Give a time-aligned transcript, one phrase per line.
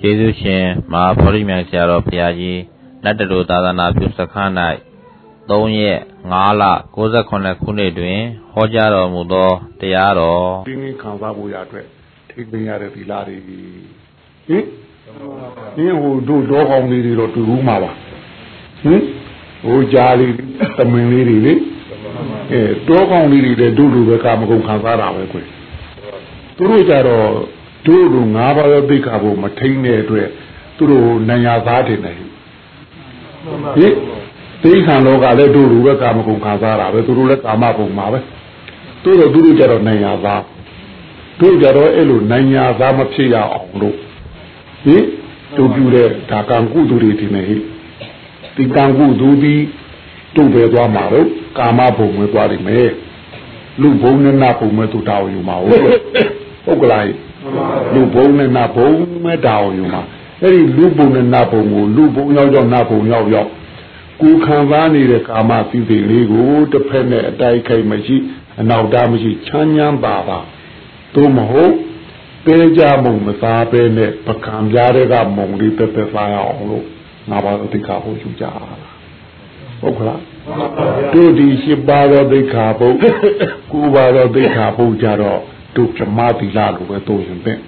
[0.00, 2.60] ကျေးဇူးရှင်မဟာဗောဓိမြိုင်ဆရာတော်ဘုရားကြီး
[3.04, 4.52] နတ်တလူသာသနာပြုစခန်း၌
[5.48, 6.00] 3ရက်
[6.32, 6.62] 5လ
[6.94, 7.36] 68ခု
[7.78, 8.18] နှစ်တွင်
[8.52, 11.86] ဟောကြားတော်မူသောတရားတော်ပြင်းပြင်းခံစားဖို့ရအတွက်
[12.30, 14.64] ထိပင်ရတဲ့သီလတွေဟင်
[15.76, 17.90] ဒီဟိုတို့တော့ကောင်းလေးတွေတော့တူဘူးမှာပါ
[18.82, 19.00] ဟင်
[19.64, 20.32] ဟိုကြားလေး
[20.76, 21.54] သမင်လေးတွေလေ
[22.52, 25.46] အဲတော့ကောင်းလေးတွေလည်းတို့လိုပဲကာမဂုဏ်ခံစားတာပဲကွယ်
[26.56, 27.26] သူတို့ကြတော့
[27.86, 30.28] တို့တို့ငါးပါးသောသိက္ခာဖို့မထိန်တဲ့အတွက်
[30.76, 33.94] သူတို့နိုင်ရသားတယ်နေဟင်
[34.62, 38.18] သိက္ခာလောကလည်းတို့လိုပဲကာမဂုဏ်ခံစားတာပဲသူတို့လည်းကာမဂုဏ်မှာပဲ
[39.02, 40.42] သူတို့သူတို့ကြတော့နိုင်ရသား
[41.40, 43.96] တို့ကြတော့အဲ့လိုနိုင်ရသားမဖြစ်ရအောင်လို့
[44.84, 45.04] ဟင်
[45.56, 47.56] တို့ပြုတဲ့ဒါကံကုသိုလ်တွေဒီနေဟိ
[48.56, 49.54] ဒီကံကုသိုလ်ဒီ
[50.36, 52.90] တို့ပဲသွားမှာတော့ကာမဘုံပဲသွားလိမ့်မယ်
[53.80, 55.82] လူဘုံနဲ့နတ်ဘုံပဲသူတောင်းယူမှာဟုတ်
[56.64, 57.04] ဟုတ်ကလား
[57.94, 58.90] လူဘုံနဲ့နတ်ဘုံ
[59.24, 60.02] ပဲတောင်းယူမှာ
[60.42, 63.50] အဲ့ဒီလူဘုံနဲ့နတ်ဘုံကိုလူဘုံရောက်ရောက်နတ်ဘုံရောက်ရောက်
[64.22, 68.16] ကိုခံစားနေတဲ့ကာမသီးစိတ်လေးကိုတစ်ဖက်နဲ့အတိုက်ခိုက်မရှိ
[68.60, 70.38] အနောက်တားမရှိချမ်းချမ်းပါပါ
[71.14, 71.72] သို့မဟုတ်
[72.44, 76.84] ပဲကြမုံမစားပဲနဲ့ပကံပြားတွေကမုံလေးတက်တက်စားရအောင်လို့
[77.30, 78.44] ငါပါတော့တိခါဖို့ယူကြ
[79.80, 80.20] ဟုတ်ခလား
[81.14, 82.96] တို့ဒီရှိပါတော့ဒိဋ္ဌာဘုတ်
[83.72, 85.40] ကိုပါတော့ဒိဋ္ဌာဘုတ်ကြတော့
[85.76, 87.58] တို့ဓမ္မသီလလိုပဲတို့ရင်တဲ့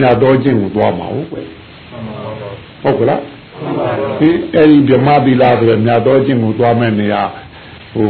[0.00, 1.46] ညတော်ချင်းကိုသွားမှာဟုတ်ကွယ်
[2.82, 3.20] ဟုတ်ကလား
[4.20, 7.22] ဒီအဲ့ဒီဓမ္မသီလဆိုရညတော်ချင်းကိုသွားမဲ့နေရာ
[7.94, 8.08] ဟို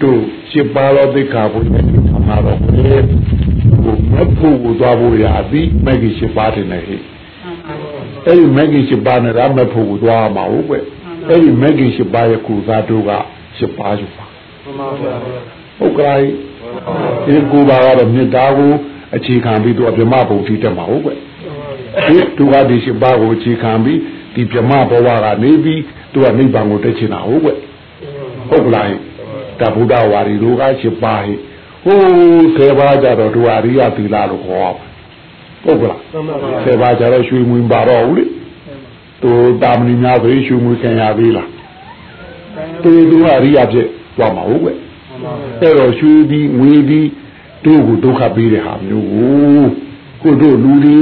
[0.00, 3.02] တို့ရှိပါတော့ဒိဋ္ဌာဘုတ်နဲ့ဓမ္မတော့ဘယ်
[3.82, 6.96] ဟိုမဖို့ကိုသွားဖို့ရသည်မဂ္ဂင်ရှိပါတဲ့နေဟိ
[8.26, 10.84] အဲ့ဒီမဂ္ဂင်ရှိပါနဲ့ရမဖို့ကိုသွားမှာဟုတ်ကွယ်
[11.28, 13.12] အဲ့ဒီမဂ္ဂင်၈ပါးရဲ့ကုသတို့က
[13.58, 14.26] ၈ပါးယူပါ
[15.78, 16.20] ဟုတ်ကဲ့
[17.26, 18.72] ဒီကူပါကတော့မေတ္တာကို
[19.16, 21.16] အခြေခံပြီးတော့ဗြဟ္မဘုံထိတက်မှာဟုတ်ကဲ့
[22.08, 23.98] ဒီသူကဒီ၈ပါးကိုအခြေခံပြီး
[24.34, 25.80] ဒီဗြဟ္မဘဝကနေပြီး
[26.12, 27.56] သူကနိဗ္ဗာန်ကိုတက်ချင်တာဟုတ်ကဲ့
[28.48, 28.88] ဟုတ်ကလား
[29.60, 31.34] ဒါဗုဒ္ဓဝါဒီတို့က၈ပါးဟိ
[31.84, 34.74] ဟိုးဆယ်ပါးကြတော့သူအရိယသီလလို့ခေါ်
[35.64, 36.00] ဟုတ်ကလား
[36.64, 38.24] ဆယ်ပါးကြတော့ရွှေမွင်ပါတော့ဘူးလေ
[39.22, 39.32] သူ
[39.62, 41.50] တာမဏိများဆိုရှုမှုခံရသေးလား
[42.82, 44.70] သူသူအရိယာဖြစ်သွားမှာဟုတ်ကွ
[45.62, 47.08] အဲ့တော့ရွှေပြီးငွေပြီး
[47.64, 49.66] တို့ကိုဒုက္ခပေးတဲ့ဟာမျိုးကို
[50.22, 50.96] ကိုတို့လူတွေ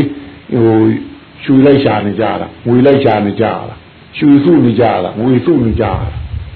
[0.55, 0.79] ဟို
[1.45, 3.75] ရွှေလိုက်ရှာနေကြတာငွေလိုက်ရှာနေကြတာ
[4.19, 5.93] ရွှေစုနေကြတာငွေစုနေကြတာ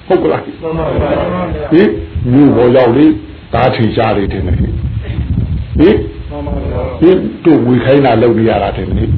[0.07, 0.41] ဟုတ်ကလား
[1.73, 1.89] ဟင်
[2.31, 3.05] မြို့ပေါ်ရောက်လေ
[3.53, 4.71] ဒါထင်ရှားလေတင်တယ်ဟင်
[7.01, 9.09] ဟင်တို့ဝေခိုင်းတာလုပ်နေရတာတင်တယ်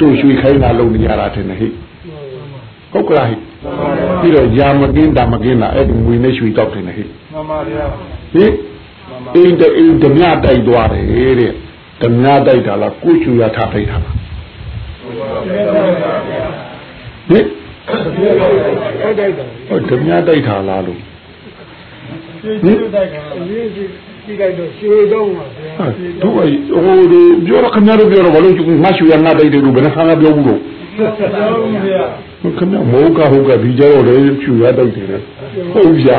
[0.00, 1.68] တို့ရွှေခိုင်းတာလုပ်နေရတာတင်တယ်ဟိ
[2.92, 3.36] ဟုတ်ကလားဟိ
[4.20, 7.84] ပြီးတော့ယာမကင်းတာမကင်းတာအဲ့ဒီငွေနဲ့ရွှေတောက်တင်တယ်ဟိမှန်ပါဗျာ
[8.34, 8.44] ဟိ
[9.34, 11.52] အိမ်တအိမ်ဓမြတိုက်သွားတယ်တဲ့
[12.02, 14.14] ဓမြတိုက်တာလားကိုချူရထားတိုက်တာလား
[17.28, 17.38] ဟိ
[19.68, 21.00] ဟုတ်ဓမြတိုက်တာလားလို့
[22.42, 25.86] ဟင်တိုက်တာကြည့်လိုက်တော့ရွှေတော့ပါဗျာ
[26.22, 26.46] တို့ဟို
[27.46, 28.54] ပြောတော့ခင်ဗျားတို့ပြောတော့ဘာလို့
[28.84, 30.60] မရွှေရငါတိုက်တယ်လို့ဘယ်နှခါကပြောဘူးလို့
[30.96, 32.08] ခင်ဗျား
[32.92, 35.06] မောကဟုတ်ကဒီကြတော့လေရွှေရတိုက်တယ်
[35.72, 36.18] ဟုတ်ဗျာ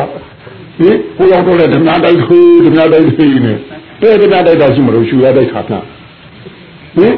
[0.77, 3.53] ဟင်ဟိုရောက်တော့လေဓမ္မတိုက်ခိုးဓမ္မတိုက်ခိုးနေ
[4.01, 5.83] တဲ့ဓမ္မတိုက်တာရှိမလို့ရွှေရတိုက်ခါပြန်
[6.97, 7.13] ဟင်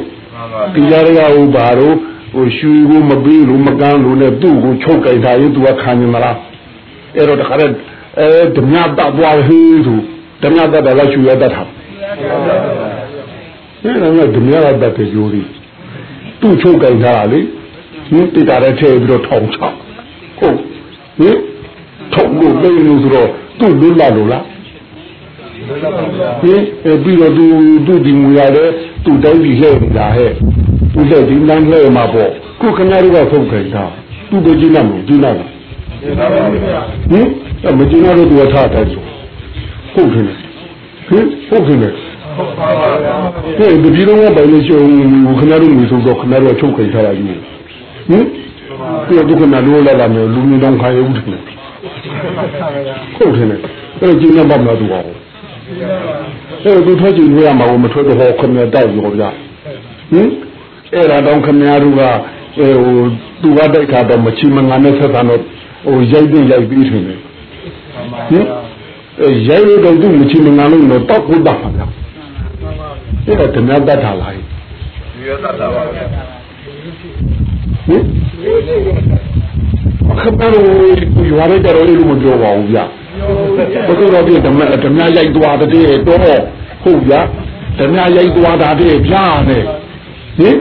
[0.74, 1.96] ဒီကြရကဟိုဘာလို့
[2.34, 6.36] ဟိုရွှေကိုမပေးလို့မကန်းလို့နဲ့သူ့ကိုချုပ်ကြိုက်တာရင်သူကခံနေမလား
[7.16, 7.72] အဲ့တော့တခါတည်း
[8.20, 9.94] အဲဓမ္မတသွားဟေးသူ
[10.42, 11.62] ဓမ္မတတ်တယ်လားရှူရတတ်တာ
[13.84, 15.42] အဲ့ဒါကဓမ္မရတတ်တဲ့ယူရီ
[16.40, 17.40] သူ့ချုပ်ကြိုင်ထားလေ
[18.08, 19.58] ဟင်းတိတာတဲ့ထည့်ပြီးတော့ထောင်ချ
[20.38, 20.56] ဟုတ်
[21.18, 21.36] ဟင်
[22.12, 24.44] ထုံလို့လိမ့်လို့ဆိုတော့သူ့လွတ်လာလို့လား
[26.42, 26.62] ဟင်
[27.02, 27.44] ပြီးတော့သူ
[27.86, 28.70] သူဒီငွေရတယ်
[29.04, 30.30] သူတိုင်းပြီးလှည့်နေတာဟဲ့
[30.92, 33.84] သူလှည့်ဒီလမ်းလှည့်မှာပေါ့ခုခင်ဗျားတို့ကဖုတ်ခိုင်တာ
[34.30, 35.48] သူ့ပဲကြည့်လိုက်မလို့ကြည့်လိုက်လား
[37.12, 39.02] ဟင်မကြည့်ရတော့သူကထားတယ်ဆို
[39.94, 40.28] ဟုတ်တယ်
[41.08, 41.92] ဟင်ဟုတ်တယ်
[42.36, 42.88] ဟုတ်ပါပါ
[43.58, 44.88] ဟဲ့ဒီလိုကပိုင်လို့ရှိရင်
[45.38, 47.34] ခင်ဗျားတို့မျိုးဆိုတော့ခင်ဗျားတို့ချုပ်ခိုင်ထားရယူ
[48.08, 48.24] ဟင်
[49.06, 53.46] ဒီဒုက္ခနာလို့လာလာမျိုးလူမျိုးတောင်ခါရဦးတယ်ဟုတ်တယ်
[54.00, 59.24] အဲ့ဒါကျင်းနေပါမလားသူကအဲ့ဒီထွက်ကြည့်လို့ရမှာမထွက်တော့ခင်ဗျားတိုက်ရောဗျ
[60.12, 60.28] ဟင်
[60.94, 62.02] အဲ့ဒါတော့ခင်ဗျားတို့က
[62.56, 62.70] ဟို
[63.42, 65.40] သူကတိုက်ခါတော့မချီမငါနဲ့ဆက်တာတော့
[65.86, 67.18] ဟိုရိုက်ပြီးရိုက်ပြီးထင်တယ်
[68.30, 68.46] ဟင်
[69.48, 71.86] ရိုက်လို့တော့သူ့မချီမငါလို့တော့တောက်ဖို့တောက်ပါဗျာ
[73.26, 74.42] အဲ့ဒါဓမြတတ်တာလားဒီ
[75.28, 76.33] ရတတ်တာပါဗျာ
[77.88, 78.02] ဟင်
[80.20, 80.52] ခပ်ပေါ်
[81.14, 82.84] ကိုရွာလိုက်တော့လို့မပြောပါဘူးဗျာ
[83.86, 85.68] ဘုရားတော်ပြဓမ္မဓမ္မရိုက်သွားတဲ့
[86.08, 86.20] တော့
[86.82, 87.20] ဟုတ်ဗျာ
[87.78, 89.62] ဓမ္မရိုက်သွားတာတဲ့ဗျာနဲ့
[90.38, 90.56] ဟင်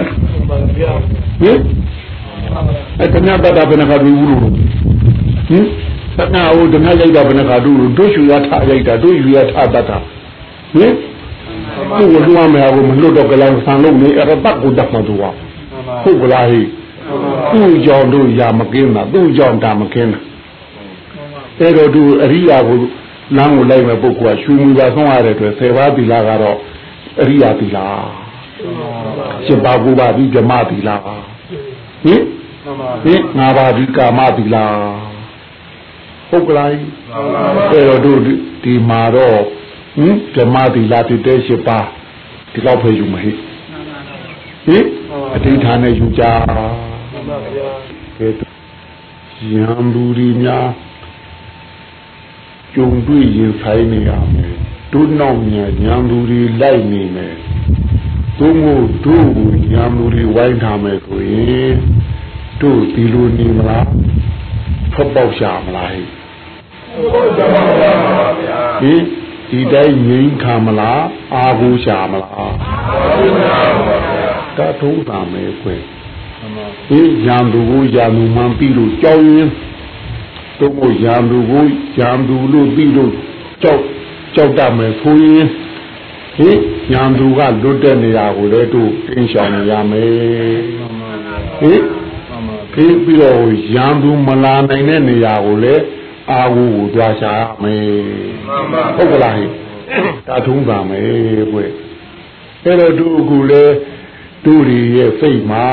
[1.41, 1.57] ဟင်
[2.99, 5.65] အဲ့ဓမ္မတတ်တာဘယ်နှခါတွေ့ဘူးလို့ဟင်
[6.17, 9.97] သနာဟိုဓမ္မရိုက်တာဘယ်နှခါတွေ့လို့တို့ရှူရထရိုက်တာတို့ယူရထတတ်တာ
[10.77, 10.93] ဟင်
[11.97, 15.23] ကိုယ်ကလွှမ်းမယ်ဟိုမလွတ်တော့ကလောင်ဆန်လို့နေအဲ့တော့တတ်ကိုတတ်မှသူက
[16.03, 16.61] ဟုတ်ကလားဟိ
[17.53, 20.21] သူ့ကြောင့်တို့ရာမကင်းတာသူ့ကြောင့်ဒါမကင်းတာ
[21.59, 22.77] အဲ့တော့သူအရိယာကို
[23.37, 26.57] လမ်းကိုလိုက်မဲ့ပုဂ္ဂိုလ်ကရှူမူပါဆုံးရတဲ့အတွက်ဆေဘာသီလာကတော့
[27.21, 27.87] အရိယာသီလာ
[29.45, 32.21] ရှင်ပါကူပါပြီးဓမ္မသီလာဟင်
[33.05, 34.65] ဟင်ငါပါဒီကာမသီလာ
[36.29, 36.69] ဟုတ်ကလား
[37.71, 38.19] အဲ့တော့တို့
[38.63, 39.37] ဒီမှာတော့
[39.99, 41.79] ဟင်ဓမ္မသီလာတည်တဲ့ရှိပါ
[42.53, 43.31] ဒီလောက်ပဲယူမဟိ
[44.65, 44.85] ဟင်
[45.33, 46.23] အဋ္ဌာနဲ့ယူကြ
[46.55, 46.82] မှန်
[47.27, 47.69] ပါဗျာ
[48.17, 48.29] ကဲ
[49.53, 50.67] ရံသူဒီများ
[52.75, 54.53] ကြုံတွေ့ရင်ဆိုင်နေရမယ်
[54.91, 57.35] တို့နောက်မြန်ရံသူဒီလိုက်နေမယ်
[58.39, 61.73] သို့မဟုတ်တို့ကိုရံသူဒီဝိုင်းထားမယ်ဆိုရင်
[62.61, 63.87] တို့ဒီလိုနေမလား
[64.93, 66.07] ဖတ်ပေါက်ရှာမလားဟဲ့
[68.81, 69.03] ဟင်
[69.49, 71.03] ဒီတိုင်းငြိမ်းခံမလား
[71.33, 72.53] အာဟုရှာမလား
[74.57, 75.75] တထုံးတာမယ်ခွဲ
[76.89, 79.49] ဒီရံသူကိုရံသူမှန်ပြီးလို့ကြောက်ရင်
[80.59, 81.65] တို့မို့ရံသူကို
[81.99, 83.11] ရံသူလို့ပြီးလို့
[83.61, 83.81] ကြောက်
[84.35, 85.47] ကြောက်တတ်မယ်ဆိုရင်
[86.37, 86.49] ဟိ
[86.93, 90.09] ရံသူကလွတ်တဲ့နေရာကိုလည်းတို့တင်းရှောင်ရမယ်
[91.59, 91.73] ဟိ
[92.73, 95.83] ပြီးပြီးတော့ရံသူမလာနိုင်တဲ့နေရာကိုလည်း
[96.31, 97.83] အာဟုကိုတွားရှာရမယ်
[98.95, 99.45] ဟုတ်ကလားဟိ
[100.27, 101.57] ဒါထုံးပါမယ်ကွ
[102.63, 103.75] အဲ့တော့တို့ကူလည်း
[104.45, 105.67] တို့တွေရဲ့စိတ်မှာ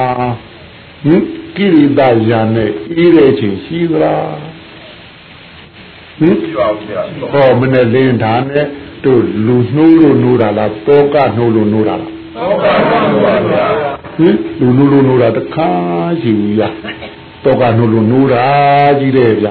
[1.04, 1.22] ဟင်
[1.56, 4.34] ကိရိတာယာနဲ့အေးတဲ့ချိန်ရှိသလား
[6.18, 7.02] ဟင်ပြပါဦးဗျာ
[7.32, 8.66] ဟောမနဲ့လင်းဒါနဲ့
[9.04, 13.66] တို့လူနှိုးလို့နိုးတာလားတောကနှိုးလို့နိုးတာလားဟုတ်ပါပါဗျာ
[14.16, 15.70] ဟင်လူနှိုးလို့နိုးတာတခါ
[16.20, 16.62] ရှိဘူးရ
[17.44, 18.46] တောကနှိုးလို့နိုးတာ
[18.98, 19.48] ကြီးတယ်ဗျ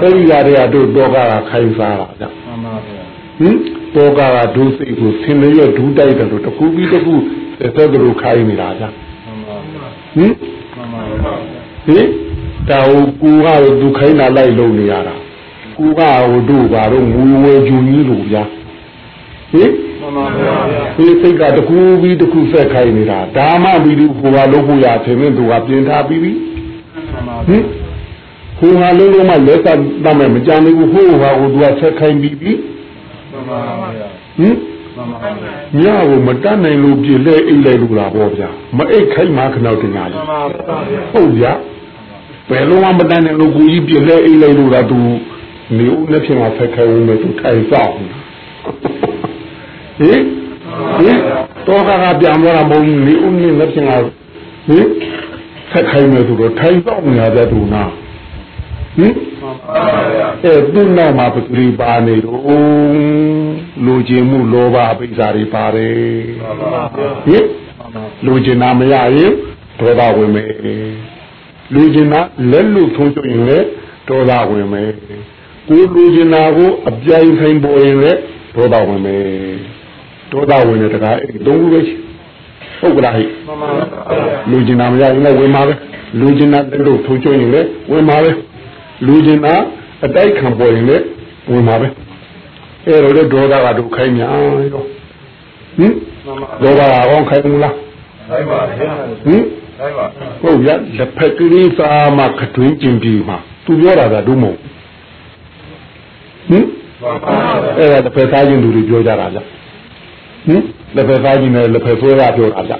[0.00, 2.24] အဲ့ဒီຢာတွေကတို့တောကကခိုင်းစားတာဗျ
[3.40, 3.56] ဟင်
[3.94, 7.14] တောကကဒုစိတ်ကိုဆင်းရဲဒူးတိုက်တယ်လို့တကူပြီးတကူ
[7.60, 8.84] သက်သက်တို့ခိုင်းနေတာဗျ
[10.16, 10.32] ဟင်
[11.86, 12.06] ဟင်
[12.68, 13.46] တာဟိုကူက
[13.80, 15.14] သူခိုင်းတာလိုက်လုံနေရတာ
[15.78, 18.42] ကူကဟိုတို့ဘာတော့ငူဝဲဂျူကြီးလို့ဗျာ
[19.52, 19.70] ဟင်
[20.00, 20.56] မှန်ပါဗျာ
[20.96, 26.32] ဒီစိတ်ကတကူပြီးတကူဆက်ခိုင်းနေတာဒါမှပြီးဒီဟိုကလုံးဖို့ရထင်မင်းသူကပြင်ထားပြီးပြီ
[27.48, 27.62] ဟင်
[28.58, 32.52] ဟိုဟာလုံးလုံးမှလက်သက်တတ်မယ်မကြမ်းဘူးဟိုဟာကိုသူကဆက်ခိုင်းပြီးပြီ
[33.32, 34.08] မှန်ပါဗျာဟင်မှန်ပါဗျာ
[35.82, 38.48] ညကိုမတတ်နိုင်လို့ပြည့်လဲအိတ်လိုက်လို့လားပေါ့ဗျာ
[38.78, 41.52] မအိတ်ခိုင်းမှခဏတင်ညာကြီးမှန်ပါဗျာဟုတ်ဗျာ
[42.50, 45.00] ဘယ်လုံးဝမတန်းတဲ့လူကူကြီးပြည့်လဲအိတ်လိုက်လို့လားသူ
[45.78, 48.08] နေဦးနဲ့ဖြစ်မှာဆက်ခဲဝင်မယ်သူထိုင်ဆောင်ဟင်
[50.00, 51.18] ဟင်
[51.66, 53.96] တော့ကကပြန်သွားတာမဟုတ်ဘူးနေဦးနဲ့နဲ့ဖြစ်မှာ
[54.68, 54.86] ဟင်
[55.70, 57.84] ဆက်ခိုင်းမယ်သူတော့ထိုင်ဆောင်နေရတဲ့သူနာ
[58.98, 59.12] ဟင်
[60.44, 62.40] အဲသူ့နောက်မှာပကတိပါနေတော့
[63.84, 65.94] လူချင်းမှုလောဘအပိစ္ဆာတွေပါတယ်
[67.26, 67.44] ဟင်
[68.26, 69.32] လူချင်းနာမရရင်
[69.80, 70.48] ဒေါသဝင်မယ်
[71.74, 73.66] လူချင်းနာလက်လူထုံးချွရင်လည်း
[74.08, 74.90] ဒေါသဝင်မယ်
[75.68, 78.18] ကိုလူချင်းနာကိုအပြိုင်ဆိုင်ပေါ်ရင်လည်း
[78.56, 79.22] ဒေါသဝင်မယ်
[80.32, 81.94] ဒေါသဝင်တဲ့တကားအဲ့သုံးခုပဲရှိ
[82.80, 83.84] ဟုတ်ကလားဟိမှန်ပါဗျာ
[84.50, 85.74] လူကျင်နာမရရင်လည်းဝင်ပါပဲ
[86.20, 88.30] လူကျင်နာတို့ထိုးကျွရင်လည်းဝင်ပါပဲ
[89.06, 89.54] လူကျင်နာ
[90.04, 91.04] အတိုက်ခံပေါ်ရင်လည်း
[91.50, 91.88] ဝင်ပါပဲ
[92.86, 94.84] အဲ့တော့လေဒေါသကတို့ခိုင်းညာရော
[95.78, 95.92] ဟင်
[96.62, 97.74] ဒေါသကောခိုင်းမလား
[98.28, 98.92] ဆိုင်ပါဗျာ
[99.24, 99.42] ဟင်
[99.78, 100.06] ဆိုင်ပါ
[100.42, 104.56] ဟုတ်ရလက်ဖက်ကလေးစားမှခတွင်းကျင်ပြီးမှသူပြောတာကတို့မဟုတ်
[106.48, 106.64] ဟင်
[107.00, 109.38] မှန်ပါဗျာအဲ့ဒါတစ်ဖက်သားချင်းသူတွေပြောကြတာကြ
[110.48, 110.62] ဟင်
[110.96, 112.74] လက်ဖက်သားချင်းနဲ့လက်ဖက်ဆွဲတာပြောတာကြ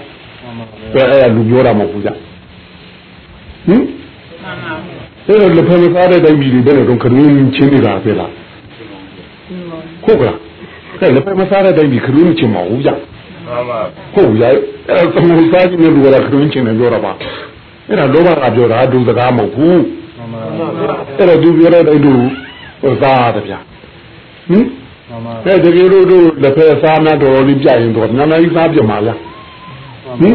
[0.95, 3.83] ဘယ်အဲ့ဒါလူပြောတာမဟုတ်ဘူးကြဟင်
[5.29, 8.33] အဲ့တော့လက်ဖက်မစားတဲ့တိုင်းပြည်တွေဘယ်လိုတော့ခရင်းချင်းနေတာပဲလား
[10.05, 10.39] ဟုတ်ကလား
[11.01, 13.81] အဲ့လက်ဖက်မစားတဲ့တိုင်းပြည်ခရင်းချင်းမဟုတ်ကြမှန်ပါ
[14.15, 14.55] ဟုတ်ရဲ့
[14.89, 17.13] အဲ့ဒါသမုစားချင်းနဲ့လူကခရင်းချင်းနဲ့ပြောတာပါ
[17.89, 19.83] အဲ့ဒါလောဘကပြောတာဒုစကားမဟုတ်ဘူး
[20.17, 20.43] မှန်ပါ
[20.79, 22.15] ဗျာအဲ့တော့သူပြောတဲ့တိုင်းသူ
[22.83, 23.59] ဟိုစားရတယ်ဗျာ
[24.49, 24.65] ဟင်
[25.09, 29.19] မှန်ပါအဲတကယ်လို့တို့လက်ဖက်စားများတော်တော်လေးပြရင်တော့နာမည်စားပြမှာလား
[30.21, 30.35] ဟင်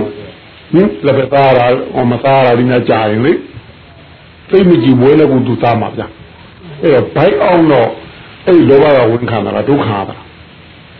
[0.73, 3.33] ဟင်လက်ဖက်စားတာဟောမစားတာဒီများကြာရင်လေ
[4.49, 6.07] သိမကြည့်ဘွဲလည်းကိုသူစားမှာဗျာ
[6.81, 7.89] အဲ့တော့ဘိုက်အောင်တော့
[8.47, 10.19] အဲ့ဒီလောဘကဝင်ခံတာလားဒုက္ခပါလား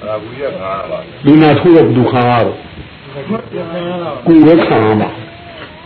[0.03, 2.57] အာဘူးရခါပါလူနာထိုးတော့ဒုက္ခရတော့
[3.13, 5.09] ပြန်ပြန်ရတာကိုယ်ပဲခံရမှာ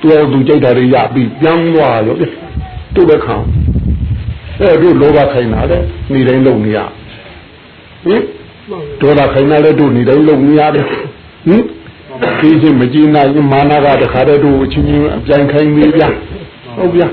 [0.01, 2.15] သူကသူကြိတ်တာတွေရပြီးပြန်သွားရော
[2.95, 3.35] သူ့ပဲခံ
[4.59, 5.77] အဲ့တို့လောဘခိုင်းတာလေ
[6.13, 6.79] နေတိုင်းလုံနေရ
[8.05, 8.21] ဟင်
[9.01, 11.63] ဒေါသခိုင်းတာလေတို့နေတိုင်းလုံနေရတယ်ဟင်
[12.39, 16.09] ဒီချင်းမကြည့်နိုင်ရင်မာနကတခါတည်းတို့အချင်းချင်းအပြိုင်ခိုင်းသေးဗျာ
[16.77, 17.07] ဟုတ်ဗျာ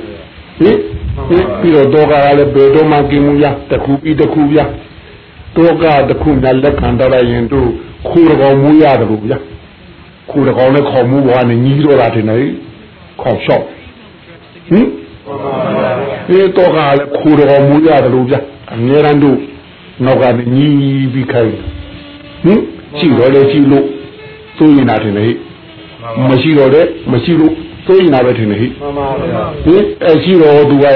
[0.60, 0.78] ဟင်
[1.28, 4.64] ဟင်ပြီးတော့တော့ကလည်းဘယ်တော့မှกินမှုရတခုပြီးတခုဗျာ
[5.56, 7.68] တော့ကတခုနဲ့လက်ခံတော့ရင်တို့
[8.08, 9.38] ခိုးတကောင်မူးရတယ်လို့ဗျာ
[10.30, 12.38] ခိုးတကောင်နဲ့ခေါ်မှုဘွားနဲ့ညီးတော့တာတင်နေ
[13.20, 13.64] ခေါ်လျှောက်
[14.68, 14.86] ဟင်
[16.28, 18.40] ဒီတော့ကလည်းခိုးတကောင်မူးရတယ်လို့ဗျာ
[18.72, 19.38] အများရန်တို့
[20.04, 21.54] နောက်ကနေညီးပြီးခိုင်း
[22.44, 22.60] ဟင်
[22.98, 23.86] ကြည့်တော့လေကြည့်လို့
[24.56, 25.26] သိုးရင်တာတင်နေ
[26.28, 27.52] မရှိတော့တဲ့မရှိလို့
[27.86, 30.86] သိုးရင်တာပဲတင်နေဟိမှန်ပါဗျာဟင်အဲရှိတော့သူက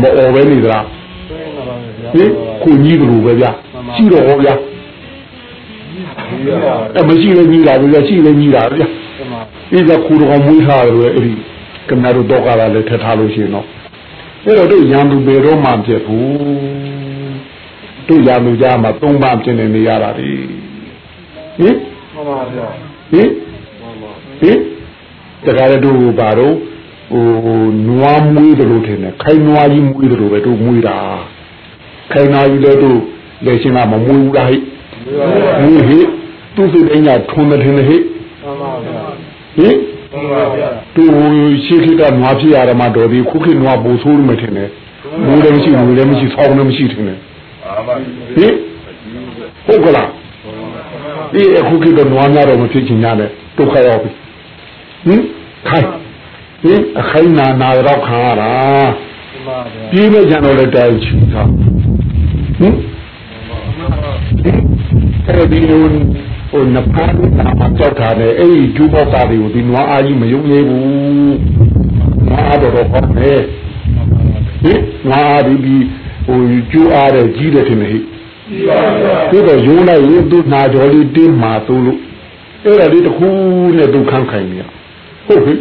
[0.00, 0.84] မအော်ပဲနေသလား
[1.28, 2.30] ဆွေးနေပါဗျာဟင်
[2.62, 3.50] ကိုကြီးကလူပဲဗျာ
[3.94, 4.54] ရှိတော့ဟောဗျာ
[6.96, 11.32] အဲမရှိလည်းကြီးတာပဲဗျာရှိလည်းကြီးတာဗျာမှန်ပါဒီကခူတော်မွေးထားတယ်အဲ့ဒီ
[11.88, 13.66] ကမတို့တော့ကလာလည်းထက်ထားလို့ရှိရင်တော့
[14.44, 16.30] အဲ့တော့တို့ရံသူပေတော့မှဖြစ်ဘူး
[18.08, 20.30] တို့ရံသူကြမှာသုံးပါဖြစ်နေနေရတာဒီ
[21.58, 21.76] ဟင်
[22.14, 22.66] မှန်ပါဗျာ
[23.12, 23.28] ဟင်
[24.40, 24.58] ဟင်
[25.46, 26.54] တခါတည်းတို့ဘာတော့
[27.12, 27.26] ဟို
[27.88, 30.98] နွားမွေးတယ်လို့ထင်တယ်ခိုင်နွားကြီးမွေးတယ်လို့ပဲတို့မွေးတာ
[32.12, 32.98] ခိုင်နွားကြီးလည်းတို့
[33.44, 34.56] လက်ရှင်ကမမွေးဘူးလားဟိ
[35.62, 35.98] မွေးဟိ
[36.54, 37.96] သူစိတ်တိုင်းကထုံးတယ်ထင်တယ်ဟိ
[38.42, 39.02] မှန်ပါဗျာ
[39.56, 39.76] ဟင်
[40.12, 41.04] မှန်ပါဗျာသူ
[41.64, 44.68] ရှိခိကနွားဖြစ်ရတာမှတော့ဒီခုခေတ်နွားပူဆိုးလို့မထင်နဲ့
[45.26, 47.18] မူလည်းမရှိဘူးလည်းမရှိဆောင်းလည်းမရှိထင်တယ်
[47.66, 48.54] အာမဟင်
[49.66, 50.08] ဟုတ်ကလား
[51.32, 54.10] ဒီအခုခေတ်ကနွားများတော့မဖြစ်ချင်ကြနဲ့ဒုက္ခရောက်ပြီ
[55.06, 55.22] ဟင်
[55.68, 55.86] ခိုင်
[56.62, 58.52] ဟင်အခိုင်နာနာတော့ခံရတာ
[59.32, 61.42] မှန်ပါဗျာပြေးမဲ့ကြတော့လည်းတိုင်းချီတာ
[62.60, 62.74] ဟင်
[65.26, 65.84] အဲ့ဒီလို
[66.50, 71.36] ဟိုနဖားနာမကြောက်တာနဲ့အဲ့ဒီကျူပေါက်တာတွေကိုဒီနွားအားကြီးမယုံသေးဘူး
[72.26, 73.40] နွားတော့တော့ဟောတယ်
[74.62, 75.76] ဟင်နွားအားဒီဒီ
[76.26, 76.40] ဟို
[76.70, 81.98] ကျူအားတဲ့ကြီးတယ်ထင်တယ်ဟိဒီပါဗျာသူတော့ယုံလိုက်ရင်သူနာကြော်လေးတင်းမာသူလို့
[82.64, 83.28] အဲ့ဒါလေးတစ်ခု
[83.76, 84.62] နဲ့သူခန်းခိုင်နေရ
[85.30, 85.54] ဟုတ်ပြီ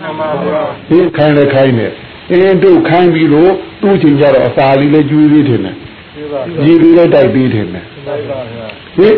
[0.00, 1.92] မှန်ပါဗျာဒီခိုင်းလည်းခိုင်းတယ်
[2.32, 5.74] အင်းတို့ခိုင်းပြီးလို့သူ့ချင်းကြတော့အစာလေးလည်းကျွေးလေးထင်တယ်
[6.16, 9.16] ဒီပါကြီးလေးလည်းတိုက်ပြီးထင်တယ်တိုက်ပါဗျာဟင်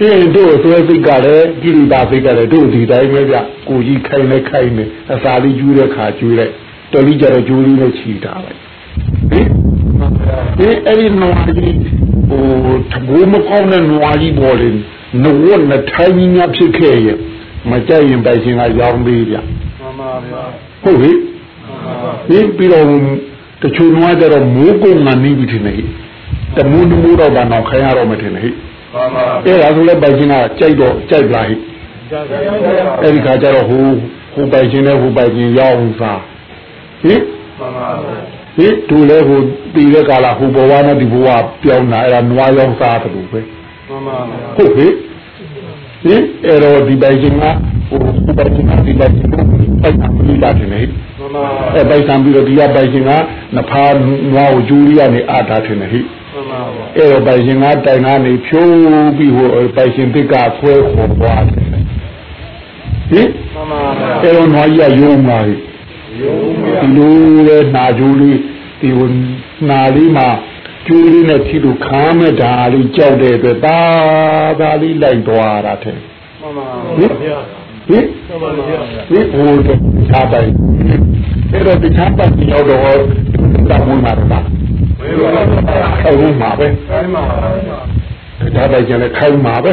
[0.00, 3.36] အင်းတို့သွဲစိတ်ကလည်းကြည်တာစိတ်ကလည်းတို့ဒီတိုင်းပဲဗျ
[3.68, 6.52] ကိုကြီးခိုင်းလည်းခိုင်းတယ်အစာလေးကျွေးတဲ့ခါကျွေးလိုက်
[6.92, 8.52] တော်လေးကြတော့ကျွေးလေးလည်းချီတာပဲ
[9.30, 9.46] ဟင်
[9.98, 11.76] မှန်ပါဗျာဒီအဲ့ဒီနွားကြီး
[12.28, 12.44] ဟို
[12.92, 14.70] တဘူမကောင်းတဲ့နွားကြီးပေါ်လေ
[15.22, 17.16] နဝတ်နဲ့ထိုင်းကြီးများဖြစ်ခဲ့ရဲ့
[17.70, 20.42] မကြိုက်ရင်ပိုက်ရှင်ကရောင်းသေးဗျမှန်ပါဗျာ
[20.82, 22.84] ဟုတ်ပြီမှန်ပါဒီပြီးတော့
[23.62, 25.84] တချို့နွားကြတော့မိုးကုံကနေပြီထင်တယ်ဟိ
[26.56, 28.50] တမူးနမူးတော့ဘာတော့ခိုင်းရတော့မထင်တယ်ဟိ
[28.94, 31.54] မှန်ပါအဲ့ဒါဆိုလည်းပိုက်ရှင်ကကြိုက်တော့ကြိုက်လာဟိ
[32.10, 32.52] ကြာကြာဗျာ
[33.02, 33.84] အဲ့ဒီခါကျတော့ဟို
[34.34, 36.20] ဟိုပိုက်ရှင်နဲ့ဟိုပိုက်ရှင်ရောင်းစား
[37.02, 37.14] ဟိ
[37.58, 38.18] မှန်ပါဗျာ
[38.56, 39.40] ဟိသူလည်းဟို
[39.74, 41.28] တည်တဲ့ကာလဟိုဘဝနဲ့ဒီဘဝ
[41.62, 43.40] ပြောင်းတာအဲ့ဒါနွားရောင်းစားတယ်လို့ပဲ
[43.88, 44.86] မှန်ပါဗျာဟုတ်ပြီ
[46.02, 47.44] ဟင်အဲ့တော့ဒီပိုင်ရှင်က
[47.88, 49.42] ဟိုဒီပိုင်ရှင်ကဒီပိုင်ရှင်ကို
[49.82, 50.80] ပိုက်တာပြီးလာတယ်လေ
[51.18, 51.44] မှန်ပါ
[51.74, 53.10] အဲ့ပိုက်တာပြီးတော့ဒီကပိုင်ရှင်က
[53.56, 53.94] နဖား
[54.32, 61.74] နွားကိုဂျူရီကနေအာတာတယ်ဟိမှန်ပါဗျာအဲ့တော့ပိုင်ရှင်ကတိုင်ကနေဖြိုးပြီးဟိုပိုင်ရှင်တစ်ကဆွဲခေါ်သွားတယ်ဟ
[63.20, 65.54] င်မှန်ပါဗျာအဲ့တော့နွားကြီးကယုံလာပြီ
[66.22, 67.14] ယုံဗျာဒီလို
[67.48, 68.38] လေနာဂျူလေး
[68.80, 69.08] ဒီဟို
[69.70, 70.28] နာလေးမှာ
[70.86, 73.80] ကျူးလေးနဲ့ထိလို့ခါမဲ့ဓာလေးကြောက်တဲ့အတွက်ဒါ
[74.60, 77.38] ဒါလေးလိုက်သွားတာတဲ့မှန်ပါဟင်ဗျာ
[77.88, 79.68] ဟင်မှန်ပါဗျာဒီဟိုတ
[80.08, 80.48] ခြားပိုင်
[81.52, 82.98] အဲ့တော့တခြားပိုင်ရောက်တော့
[83.70, 84.44] တာမွေးမှာတော့
[85.00, 87.78] ဝေးပါဗျာအခုမှာပဲဆိုင်ပါဗျာ
[88.40, 89.72] တခြားပိုင်ကျန်လည်းခိုင်းမှာပဲ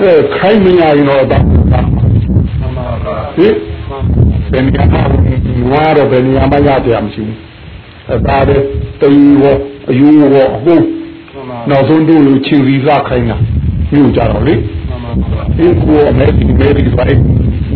[0.00, 1.80] အဲခိုင်းမရရင်တော့တော့မှန်ပါ
[3.36, 3.54] ဟင်
[4.52, 5.02] ဘယ်နေရာမှာ
[5.70, 7.38] ငွားတော့ဘယ်နေရာမှာရတယ်မရှိဘူး
[8.10, 8.56] အဲဒါပဲ
[9.00, 9.56] တီးရော
[9.90, 13.36] အယူရောအဟုတ်မှန်ပါနောက်ဆုံးတို့လူချင်းရီစားခိုင်းတာ
[13.92, 17.18] မြို့ကြတော့လေမှန်ပါမှန်ပါဒီကိုအမေဒီမေဒီဆိုရင်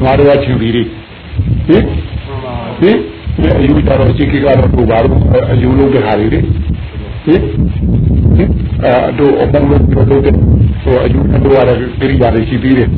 [0.03, 0.87] ငွားတော့ချင်းရီဟင်
[1.69, 2.97] မှန်ပါဟင်
[3.41, 5.21] ဒီအယူကြတော့စိတ်ကတော့တို့ပါတော့
[5.53, 7.41] အယူလုပ်တဲ့ဟာတွေလေဟင်
[8.37, 8.51] ဟင်
[8.85, 10.35] အဲတို့အမေလို့ပြောလို့တဲ့
[10.83, 12.89] ဟိုအယူတို့ရတဲ့ပြိယာတွေရှိသေးတယ်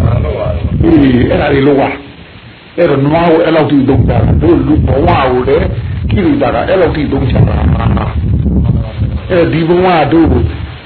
[0.00, 1.82] အားလုံးပါဒီအဲ့ဒါတွေလုံးဝ
[2.78, 5.56] အဲ့တော့နွားကိုအဲ့လောက်ထိသုံးတာတို့လူဘဝကိုလေ
[6.10, 7.56] ကိရိတာကအဲ့လောက်ထိသုံးချတာ
[9.30, 10.28] အဲ့ဒီဘဝတို့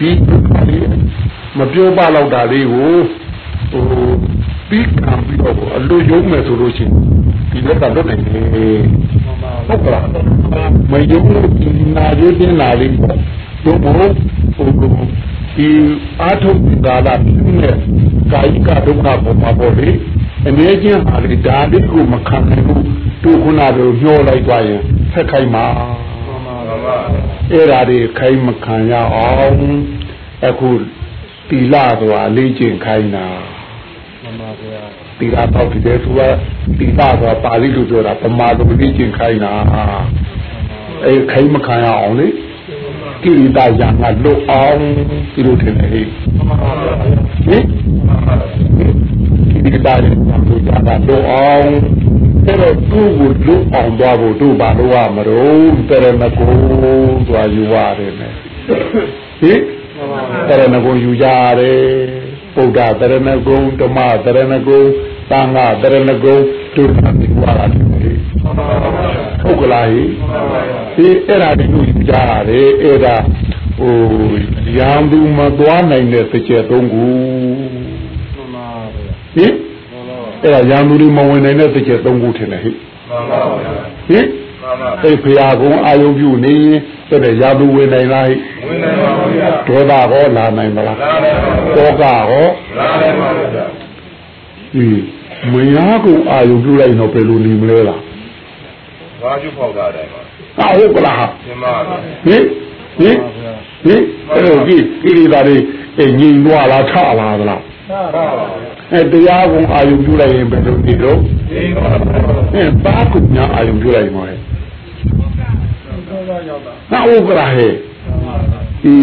[0.00, 0.10] ဒီ
[1.58, 2.94] မပြောပါတော့တာလေးကို
[3.70, 3.84] ဟို
[4.68, 6.92] ပြီးခံပြီးတော့အလိုယုံမယ်ဆိုလို့ရှိရင်
[7.50, 8.44] ဒီလက်ကလွတ်နိုင်တယ်
[9.68, 10.06] ဟုတ်ကလား
[10.90, 13.18] မယုံလို့ဒီနာရင်းတင်လာလေးပေါ့
[13.64, 13.86] ဘုဘ
[14.56, 14.70] ဟို
[15.56, 15.68] ဒီ
[16.20, 17.76] အာထုပ်ကာလပြင်းတဲ့
[18.32, 19.88] ကာယကဒုက္ခပေါ်မှာပေါ့လေ
[20.48, 22.84] အနေချင်းဟာလေဒါလေးကိုမခံနိုင်ဘူး
[23.22, 24.80] သူခုနကညှောလိုက်သွားရင်
[25.12, 25.66] ဆက်ခိုင်းမှာ
[26.26, 26.56] မှန်ပါ
[27.52, 29.58] အဲ့ဓာတွေခိုင်းမခံရအောင်
[30.46, 30.68] အခု
[31.48, 33.26] တီလာဆိုတာလေးကျင်ခိုင်းတာ
[34.22, 34.82] မှန်ပါဗျာ
[35.18, 36.20] သီလတောက်တယ်သူက
[36.78, 39.52] သီလဆိုတာပါဠိလိုပြောတာပမာလိုလေးကျင်ခိုင်းတာ
[41.04, 42.26] အဲခိုင်းမခံရအောင်လေ
[43.22, 44.80] ကိရိတာရံကလွတ်အောင်
[45.32, 46.00] ဒီလိုထင်တယ်ဟိ
[46.36, 47.64] မှန်ပါဗျာဟင်
[49.50, 51.70] ကိရိတာရံကလွတ်ကြတာလွတ်အောင်
[52.46, 56.52] အဲ့တော့သူ့ကိုလွတ်အောင်သွားဖို့တို့ဘာလို့ရမလို့တရဏဂုံ
[57.28, 58.32] သွားယူရတယ်နဲ့
[59.40, 59.60] ဟင်
[60.48, 61.80] တရဏဂုံယူကြရတယ်
[62.54, 64.82] ဗုဒ္ဓတရဏဂုံဓမ္မတရဏဂုံ
[65.30, 66.38] သံဃာတရဏဂုံ
[66.76, 67.84] တို့ကဒီဝါရတယ်
[69.42, 70.02] ဟုတ်ကလားဟိ
[70.96, 71.80] ဒီအဲ့ဒါတွေယူ
[72.10, 73.16] ကြရတယ်အဲ့ဒါ
[73.78, 73.94] ဟို
[74.78, 77.06] ရံသူမသွားနိုင်တဲ့စကြယ်သုံးခု
[78.36, 79.52] မှန်ပါဗျာဟင်
[80.42, 83.70] အဲ့ဒါရံသူတွေမဝင်နိုင်တဲ့စကြယ်သုံးခုထင်တယ်ဟိမှန်ပါဗျာ
[84.08, 84.26] ဟင်
[84.62, 86.76] မှန်ပါအဲ့ဖရာကုံအာယုံပြုနေရင်
[87.10, 92.46] အဲ့ဒါရာသူဝင်နိုင်လားဟိဝင်နိုင်ပါဗျာဒေါသဟောလာနိုင်မလားလာနိုင်ပါဗျာတောကဟော
[92.78, 93.66] လာနိုင်ပါဗျာ
[94.74, 95.15] ဒီ
[95.52, 98.00] မယားကုံအာယုံပြုလိုက်တော့ဘယ်လိုနေမလဲလား
[99.22, 100.20] ဘာကျုပ်ဖောက်တာတယ်ပါ
[100.60, 102.42] အာဟုတ်ကလားရှင်းပါဗျာဟင်
[102.98, 103.16] ဟင်
[103.84, 105.56] ဟင်အဲ့တော့ဒီကိရိတာတွေ
[105.98, 111.18] အဲ့ငြိမ်သွားလားထလာသလားသာပါဗျာအဲ့တရားကုံအာယုံပြုလိုက်ရင်ဘယ်လိုနေတော့
[111.50, 111.98] ဒီပါဗျာ
[112.52, 114.36] ဟင်ဘာကုညာအာယုံပြုလိုက်မှာလဲ
[116.08, 117.72] သောကရောက်တာနာဟုတ်ကလားဟဲ့
[118.82, 118.94] ဒီ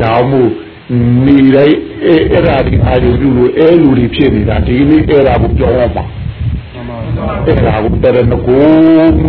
[0.00, 0.50] ဒါမို့
[1.24, 6.04] နေတိုင်းအဲ့အဲ့ဒါဒီအာယုံပြုလို့အဲလူတွေဖြစ်နေတာဒီနေ့အဲ့ဒါကိုပြောရမှာ
[6.74, 8.64] မှန်ပါဗျာအဲ့ဒါကိုတရဏဂုံ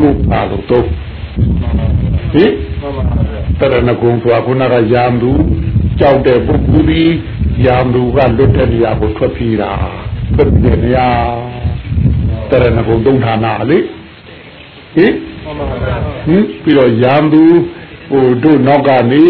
[0.01, 2.51] လို့ပါလို့တော့ဟင်
[2.81, 3.03] မှန်ပါ
[3.59, 5.31] ဗျာတရဏဂုံဆိုတာခုနကရံသူ
[5.99, 7.03] ကြောက်တဲ့ပုဂ္ဂိုလ်ဒီ
[7.65, 9.71] ရံသူကလွတ်တဲ့နေရာကိုထွက်ပြေးတာ
[10.35, 10.97] ထွက်ပြေးနေရ
[12.49, 13.79] တရဏဂုံသုံးဌာနလေ
[14.95, 15.13] ဟင်
[15.43, 17.43] မှန်ပါဗျာဟင်ပြီးတော့ရံသူ
[18.09, 19.23] ဟိုတို့နောက်ကနေ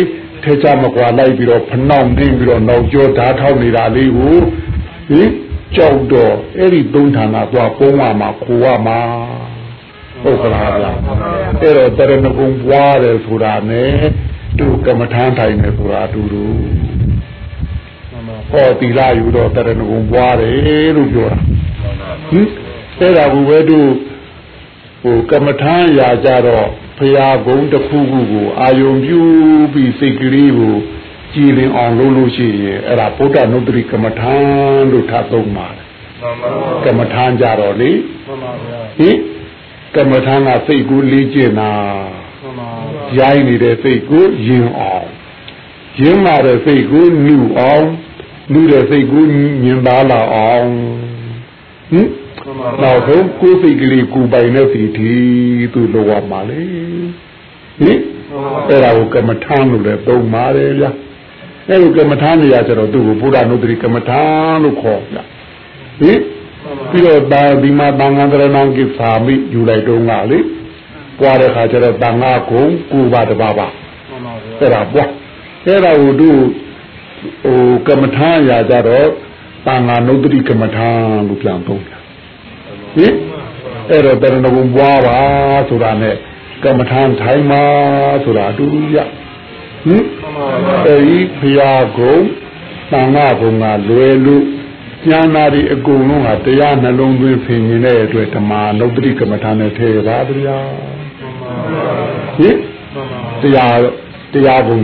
[0.44, 4.38] ထဲချမကွာလိုက်ပြီးတော့ဖနှောင့်နှင်းပြီးတော့နောက်ကျောဓာတ်ထောက်နေတာလေးကို
[5.10, 5.30] ဟင်
[5.76, 9.00] ကြောက်တော့အဲ့ဒီသုံးဌာနသွားပုံးရမှာခိုးရမှာ
[10.24, 10.92] ဟုတ်ကလားဗျာ
[11.62, 13.84] အဲ့တော့တရဏဂုံပွားတယ်ဆိုတာ ਨੇ
[14.58, 16.46] သူကမ္မထမ်းထိုင်နေဆိုတာအတူတူ
[18.12, 21.40] မှန်ပါဟောတီလာယူတော့တရဏဂုံပွားတယ်လို့ပြောတာ
[22.30, 22.48] ဟင်
[23.00, 23.80] အဲ့ဒါကိုပဲသူ
[25.02, 26.68] ဟိုကမ္မထမ်းရာကြတော့
[27.00, 29.22] ဖရာဂုံတစ်ခုခုကိုအာယုံပြု
[29.74, 30.76] ပြီးစိတ်ကလေးကို
[31.34, 35.84] ကြည်လင်အောင်လုပ်လို့ရှိရင်အဲ့ဒါဗုဒ္ဓနုတ္တိကမ္မထမ်းလို့ထပ်သုံးပါတယ်
[36.22, 36.52] မှန်ပါ
[36.86, 37.92] ကမ္မထမ်းကြတော့လေ
[38.28, 39.18] မှန်ပါဗျာဟင်
[39.96, 41.72] ကမ္မထမ်းကစိတ်ကိုလေ့ကျင့်တာ
[42.42, 42.70] မှန်ပါ
[43.20, 45.10] ရိုင်းနေတဲ့စိတ်ကိုယင်အောင်
[46.02, 47.86] ယင်လာတဲ့စိတ်ကိုနှူအောင်
[48.52, 49.24] နှူတဲ့စိတ်ကို
[49.64, 50.70] ညင်သားလာအောင်
[51.92, 52.29] ဟင်မှ
[52.68, 55.14] န်ပါနောက်ဆုံးကိုယ်စိတ်ကလေးကိုယ်ပိုင်တဲ့စီတီ
[55.74, 56.62] သူလိုရမှာလေ
[57.82, 58.00] ဟင်
[58.70, 60.92] အဲ့ဒါကိုကမ္မထမ်းလို့လည်းသုံးပါတယ်ဗျာ
[61.68, 65.24] အဲ့လိုကမ္မထမ်းနေရကြတော့သူ့ကိုဘုရားနုဒတိကမ္မထမ်းလို့ခေါ်ဗျာ
[66.02, 66.20] ဟင်
[66.90, 70.40] ပြီးတော့ဒါဒီမှာတန်ခါတရဏံကိသာမိယူလိုက်တော့ငါလေ
[71.20, 73.68] ပွားတဲ့ခါကျတော့တန်ခါကုံကိုပါတပါပါ
[74.10, 75.10] မှန်ပါဗျာအဲ့ဒါပွား
[75.66, 76.30] အဲ့ဒါကိုသူ
[77.44, 79.08] ဟိုကမ္မထမ်းရာကြတော့
[79.66, 81.99] တန်ခါနုဒတိကမ္မထမ်းလို့ပြန်သုံးတယ်
[82.96, 83.14] ဟင်
[83.90, 85.18] အဲ့တော့တရဏဂုံပွားပါ
[85.70, 86.16] ဆိုတာနဲ့
[86.64, 87.64] ကမ္မထမ်းထိုင်ပါ
[88.24, 89.10] ဆိုတာအတူတူရဟင်
[89.88, 90.06] မှန်
[90.38, 92.18] ပါဗျာအဲဒီဖရာကုံ
[92.92, 94.44] တန်ခါကုံကလွယ်လို့
[95.10, 100.58] ဉာဏ်နာဒီအကုန်လုံးဟာတရားနှလုံးသွင်းဖင်နေတဲ့အတွက်ဓမ္မနုဒတိကမ္မထမ်းနဲ့ထည့်ပါဗျာ
[102.38, 102.58] ဟင်
[102.94, 103.78] မှန်ပါတရား
[104.34, 104.80] တရားဘုံ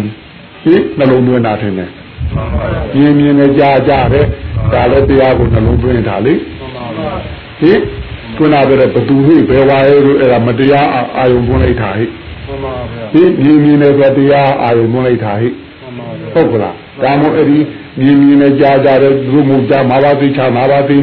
[0.64, 1.90] ဟင်နှလုံးသွင်းတာထင်တယ်
[2.34, 2.64] မှန်ပါ
[2.96, 4.26] မြင်မြင်နဲ့ကြားကြတယ်
[4.74, 6.55] ဒါလည်းတရားကိုနှလုံးသွင်းတာလေမှန်ပါဗျာ
[7.60, 7.80] ဟင်
[8.38, 12.06] ခုနကတည်းကဘသူဟိဘယ်ဝါရဲလို့အဲ့ဒါမတရားအာအာယုံသွင်းလိုက်တာဟိ
[12.48, 17.58] မှန်ပါဗျာဟင်မြင်မြင်နဲ့ဆိုတရားအာယုံသွင်းလိုက်တာဟိမှန်ပါဗျာဟုတ်ကလားဒါမို့အဲ့ဒီ
[18.00, 20.98] မြင်မြင်နဲ့ကြားကြတယ်သူမှုကြားမှာပါသိချာမှာပါသိ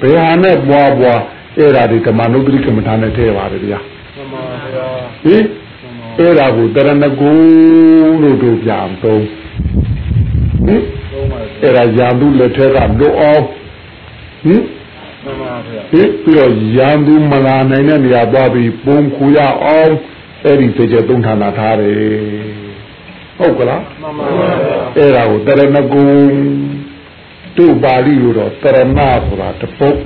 [0.00, 1.20] ဘယ်ဟာနဲ့ပွားပွား
[1.58, 3.80] အဲ့ဒါဒီဓမ္မနုဒ္ဒတိကမ္မထာနဲ့ထည့်ပါတယ်ဗျာ
[4.16, 4.42] မှန်ပါ
[4.74, 4.88] ဗျာ
[5.24, 5.42] ဟင်
[6.18, 7.34] အဲ့ဒါကိုတရဏဂုံ
[8.22, 9.22] လို့တို့ပြန်သုံး
[10.66, 10.82] ဟင်
[11.12, 13.42] သုံးပါဗျာအဲ့ဒါရန်သူလက်ထက်ကလွတ်အောင်
[14.44, 14.75] ဟင်မှန်ပါဗျာ
[15.26, 19.92] ဟင်ပြီးတော့ရန်သူမလာနိုင်တဲ့နေရာသွားပြီးပုံခူရအောင်
[20.44, 21.96] အဲ့ဒီစေချေသုံးဌာနထားတယ်
[23.38, 24.48] ဟုတ်ကလားမှန်ပါဗျာ
[24.96, 26.08] အဲ့ဒါကိုတရဏဂုံ
[27.58, 29.98] တို့ပါဠိလိုတော့တရဏဆိုတာတပုတ်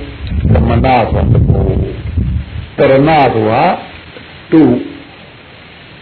[0.53, 1.77] သမဏဆိုတာတပုတ်
[2.77, 3.63] တရဏဆိုတာ
[4.53, 4.73] တို့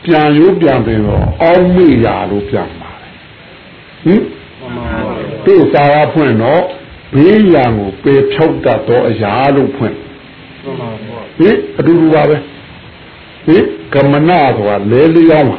[0.06, 3.14] ပြန်ရိုးပြန်ပင်တော့အောင်းမေ့ရာလို့ပြန်ပါတယ်
[4.04, 4.22] ဟင်
[4.62, 6.64] မှန်ပါဗျာတို့စာရဖွင့်တော့
[7.14, 9.96] ဘေးရန်ကိုပေဖြုတ်တတ်သောအရာလို့ဖွင့်
[10.64, 12.38] မှန်ပါဗျာဟင်အတူတူပါပဲ
[13.48, 15.50] ဟင်ကမ္မနာဆိုတာလဲလျောင်း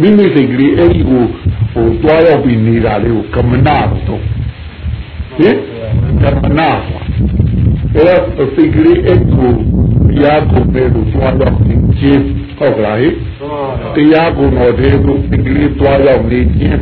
[0.00, 1.24] မိမိစိတ်ကလေးအဲ့ဒီကို
[1.72, 4.24] ဟိုတွားရောက်ပြီးနေတာလေးကိုကမ္မနာလို့တော့ဟ
[5.38, 5.56] ဟင်
[6.22, 6.70] ကမနာ
[7.94, 8.04] အဲ့
[8.36, 9.54] တော့စိတ်ကလေးအကူတ
[10.22, 11.54] ရားကိုပဲလို့သွားတော့
[12.00, 12.22] ခြင်း
[12.58, 13.08] ဟုတ်ကလားဟိ
[13.96, 16.80] တရားကိုတော့တဲ့သူစိတ်ကလေးသွားရောက်နေခြင်း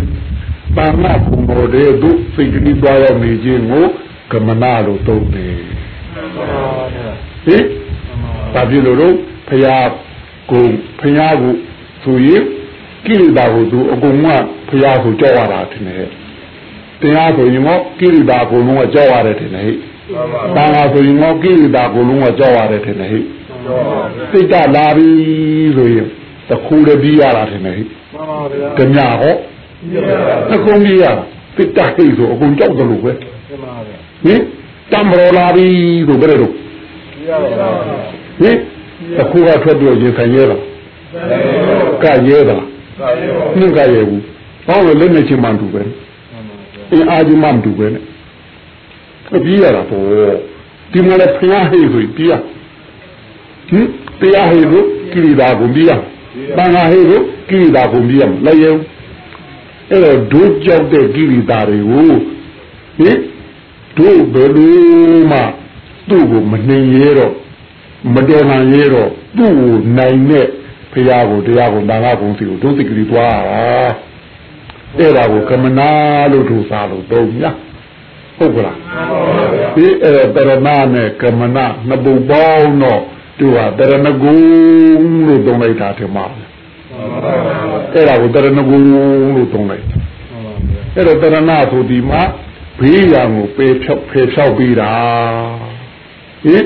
[0.77, 3.87] ပါမကုတော်တဲ့သူစိတ်ကလေးသွားရောက်နေခြင်းကို
[4.33, 5.57] ကမနာလို့သုံးတယ်
[7.47, 7.65] ဟင်
[8.55, 9.15] ဘာဖြစ်လို့တော့
[9.49, 9.77] ဖရာ
[10.51, 10.65] ကို
[11.01, 11.55] ဖရာကို
[12.05, 12.43] ဆိုရင်
[13.07, 14.29] ကိလေသာကိုသူအကုန်က
[14.69, 16.09] ဖရာကိုကြောက်ရတာထင်တယ်
[17.01, 19.73] တရားဆိုရင်တော့ကိလေသာကိုလုံးဝကြောက်ရတယ်ထင်တယ်ဟိ
[20.57, 23.21] တန်ခါဆိုရင်တော့ကိလေသာကိုလုံးဝကြောက်ရတယ်ထင်တယ်ဟိ
[24.31, 25.09] စိတ်ကလာပြီ
[25.77, 26.07] ဆိုရင်
[26.49, 27.83] တခုလည်းပြီးရတာထင်တယ်ဟိ
[28.79, 29.35] ဓမြဟော
[30.55, 31.25] အကုန်ပြီးရတာ
[31.57, 33.13] စိတ်တဟိဆိုအကုန်ကြောက်တယ်လို့ပဲ
[34.27, 34.41] ဟင်
[34.93, 35.67] တမရောလာပြီ
[36.09, 36.53] ဆိုကြတယ်လို့
[38.43, 38.57] ဟင်
[39.17, 40.57] တခုကထွက်ပြီးရင်ဆိုင်ရဲတာ
[42.03, 42.57] ကရဲတာ
[43.59, 44.23] နှင်းကရဲဘူး
[44.67, 45.83] ဟောလည်းလက်နဲ့ချင်းမှန်တူပဲ
[46.91, 48.05] အင်းအာကြီးမှန်တူပဲနဲ့
[49.37, 50.05] အပြေးရတာပေါ့
[50.93, 52.33] ဒီမှာလည်းဖျားဟိဆိုပြေးရ
[53.71, 53.87] ဟင်
[54.21, 55.91] တရားဟိကိုကိရိတာကိုပြေးရ
[56.57, 58.75] တန်ခါဟိကိုကိရိတာကိုပြေးရလည်းရုံ
[59.91, 62.11] အဲ့တော့ဒုကြောက်တဲ့ကိရိတာတွေကို
[63.01, 63.19] ဟင်
[63.99, 64.79] တို့ဘယ်လို
[65.33, 65.41] မှ
[66.09, 67.35] သူ့ကိုမနှင်ရဲတော့
[68.15, 70.47] မတော်နိုင်ရဲတော့သူ့ကိုနိုင်တဲ့
[70.93, 73.65] ဖရာကိုတရားကိုတန်ခါကုံစီကိုဒုစိကလေးသွားတာ
[74.99, 75.91] အဲ့ဒါကိုကမနာ
[76.33, 77.43] လို့သူစားလို့တော့ည
[78.39, 78.77] ဟုတ်ကလား
[79.77, 83.01] ဒီအဲ့တရဏနဲ့ကမနာနှစ်ပုတ်ပေါင်းတော့
[83.39, 84.37] သူကတရဏဂုံ
[85.27, 86.25] လို့သုံးလိုက်တာထင်ပါ
[87.95, 88.81] အဲ့ဒါကိုတရဏဂုံ
[89.37, 89.85] လို့သုံးလိုက်
[90.95, 92.23] အဲ့တော့တရဏဆိုဒီမှာ
[92.79, 94.93] ဘေးရန်ကိုပေဖြောက်ဖေဖြောက်ပြီးတာ
[96.45, 96.65] ဟင်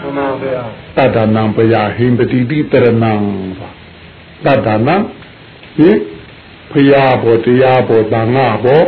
[0.00, 0.62] မှန်ပါဗျာ
[0.96, 3.14] တတ္တနံပယဟိန္တိတိတရဏံ
[4.44, 4.96] တတ္တနံ
[5.76, 5.98] ဟင်
[6.70, 8.82] ဖရာဘောတရားဘောတန်ငါဘော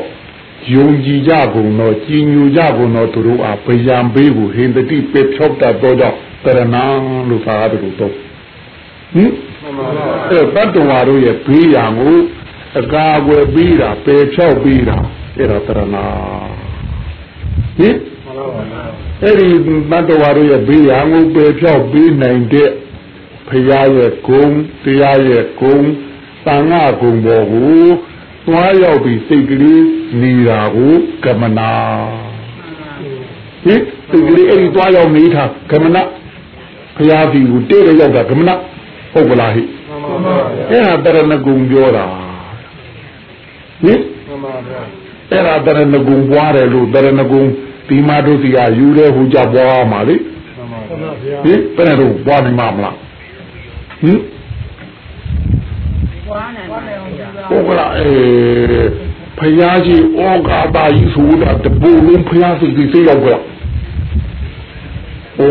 [0.73, 6.85] ယုံကြည်ကြကုန်သောကြည်ညိုကြကုန်သောသူတို့အားဗယံဘေးကိုဟိန္တိပေဖြောက်တတ်သောကြောင့်တရဏံ
[7.29, 9.31] လို့သာတယ်လို့တော့ဟင်
[10.31, 12.17] အဲ့တတ္တဝါတို့ရဲ့ဘေးရန်ကို
[12.81, 14.99] အကာအကွယ်ပြီးတာပေဖြောက်ပြီးတာ
[15.39, 16.60] အဲ့ဒါတရဏ
[17.81, 17.97] ဟင်
[19.23, 19.49] အဲ့ဒီ
[19.91, 22.71] တတ္တဝါတို့ရဲ့ဘေးရန်ကိုပေဖြောက်ပြီးနိုင်တဲ့
[23.49, 24.45] ဖရာရဲ့ဂုံ
[24.85, 25.77] တရားရဲ့ဂုံ
[26.45, 27.85] တန်ခါဂုံပေါ်ကို
[28.47, 29.85] သွားရောက်ပြီးစိတ်ကလေး
[30.21, 31.73] နေတာကိုကမနာ
[33.65, 36.03] ဟင်စိတ်ကလေးအဲ့ဒီသွားရောက်နေတာကမနာ
[36.97, 38.55] ဖရာစီကိုတဲ့ရရောက်တာကမနာ
[39.13, 39.63] ဟုတ်ကလားဟိ
[40.71, 42.05] အဲ့ဒါတရဏဂုံပြောတာ
[43.85, 44.01] ဟင်
[45.31, 47.43] အဲ့ဒါတရဏဂုံပွားတယ်လို့တရဏဂုံ
[47.91, 50.17] ဒီမာတို့စီကယူတဲ့ဟိုကြပွားမှာလေ
[51.45, 52.97] ဟင်ဘယ်နဲ့တော့ပွားနိုင်မှာမလား
[54.01, 54.19] ဟင်
[57.49, 58.11] ဟုတ်ကလားအဲ
[59.39, 63.37] ဖယားကြီးဩဃာတာကြီးဆိုတာတပူလုံးဖယားစိတ်ကြီးစိတ်ရောက်ကြဩ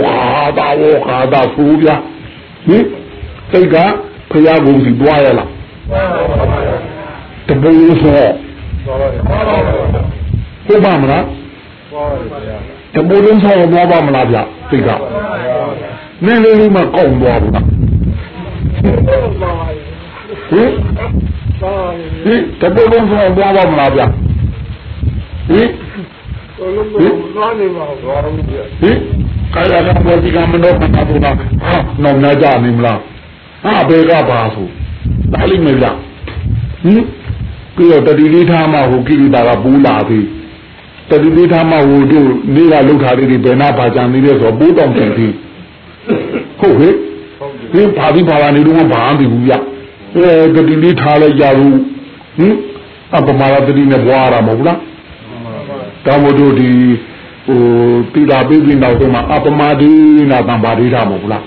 [0.06, 1.88] ဃာတာဩဃာတာဆိုပြ
[2.68, 2.84] ဟင်
[3.52, 3.76] စိတ်က
[4.32, 5.50] ဖယားကုန်စီတွားရလား
[7.48, 8.20] တပူလုံးဆို
[10.68, 11.26] ဟုတ်ပါမလား
[12.94, 14.38] တပူလုံးဆိုတော့ပါမလားဗျ
[14.70, 14.90] စိတ်က
[16.26, 17.66] နည်းလေးလေးမှကောက်သွားဘူးလား
[20.50, 20.70] ဟင်
[22.24, 24.10] ဟင်တပုတ်လုံးဆိုတော့ဘာမှမလားဗျဟင်
[25.50, 25.68] ဟင်
[27.36, 28.42] သွားနေပါသွားတော့ဗျ
[28.82, 28.98] ဟင်
[29.54, 33.00] ကာယကံပေါ်ဒီကမနောကတာဘူးလားဟာနောင်နာကြနေမလား
[33.64, 34.68] ဟာဘယ်ကပါဆို
[35.34, 35.96] ဒါလိမ့်မယ်ဗျဟင်
[37.76, 40.20] ပြီးတော့တတိလေးထားမှဟိုကိရိတာကပူးလာပြီ
[41.10, 45.28] တတိလေးထားမှဟိုတို့နေကလှုပ်ထားလေးတွေဘယ်နာပါကြံနေလဲဆိုတော့ပိုးတောင်တင်ပြီ
[46.60, 46.94] ဟုတ်ဟဲ့
[47.74, 49.54] ဒီဘာပြီးဘာလာနေတော့ဘာမှမပြီးဘူးဗျ
[50.16, 51.76] အဲတတိလေးထားလိုက်ကြဘူး
[52.38, 52.56] ဟင်
[53.16, 54.80] အပမာရတတိနဲ့ဘွားရမှာမဟုတ်လား
[56.06, 56.70] တောင်မတို့ဒီ
[57.48, 57.62] ဟို
[58.14, 59.90] တိတာပိပိနောက်ဆုံးမှာအပမာဒီ
[60.32, 61.44] နာတံပါဒိတာမဟုတ်လား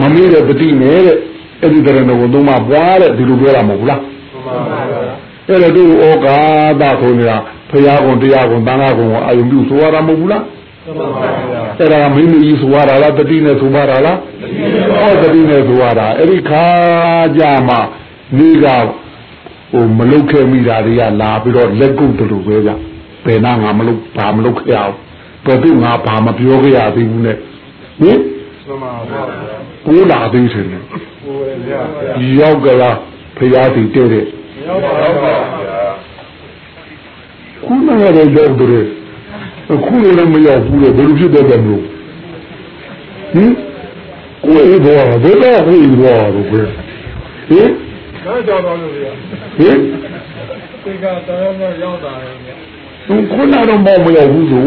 [0.00, 1.16] မမေးတဲ့တတိနဲ့တဲ့
[1.62, 4.00] အဲ့ဒီတရဏဘုံသုံးမှာဘွားတဲ့ဒီလိုပြောတာမဟုတ်လား
[5.48, 6.38] အဲ့ဒါတို့ဩကာ
[6.80, 7.38] သဆိုနေတာ
[7.70, 10.44] ဖရာကုံတရားကုံတန်ခါကုံကိုအာယုံပြုဆိုရတာမဟုတ်ဘူးလား
[11.78, 14.18] အဲ့ဒါမိမိကြီးဆိုရတာလားတတိနဲ့ဆိုပါတာလား
[14.98, 16.64] ဟောတတိနဲ့ဆိုရတာအဲ့ဒီခါ
[17.36, 17.80] ကြမှာ
[18.38, 18.66] နေက
[19.72, 22.70] ဟိုမလုတ်ခဲ့မိတာတွေကလာပြီးတော့လက်ကုပ်တူပဲကြ
[23.24, 24.94] ဘယ်နာငါမလုတ်ဘာမလုတ်ခဲ့အောင်
[25.44, 27.36] ဘယ်သူငါဘာမပြောခဲ့ရသေးဘူးနဲ့
[28.00, 28.18] ဟင်
[29.86, 30.66] ကိုလာသေးတယ်
[32.40, 32.96] ရောက်ကြလား
[33.36, 34.24] ဖရာစီတဲ့တဲ့
[34.66, 35.57] ရောက်ပါပါဗျာ
[37.68, 38.86] ခုနကတော့ရောက်တယ်
[39.72, 41.84] အခုလည်းမရောက်ဘူးလေဘယ်လိုဖြစ်တဲ့မလို့
[43.32, 43.52] ဟင်
[44.44, 46.60] ကိုယ်ဘောဘယ်တော့ကိုယ်ဘောတော့ပဲ
[47.48, 47.70] ဟင်
[48.24, 49.12] တော့ကြောက်တော့လို့ဗျာ
[49.58, 49.78] ဟင်
[50.82, 52.54] ဒီကတော်တော်ရောက်တာလေဗျာ
[53.32, 54.66] ခုနတော့မမရောက်ဘူးဆို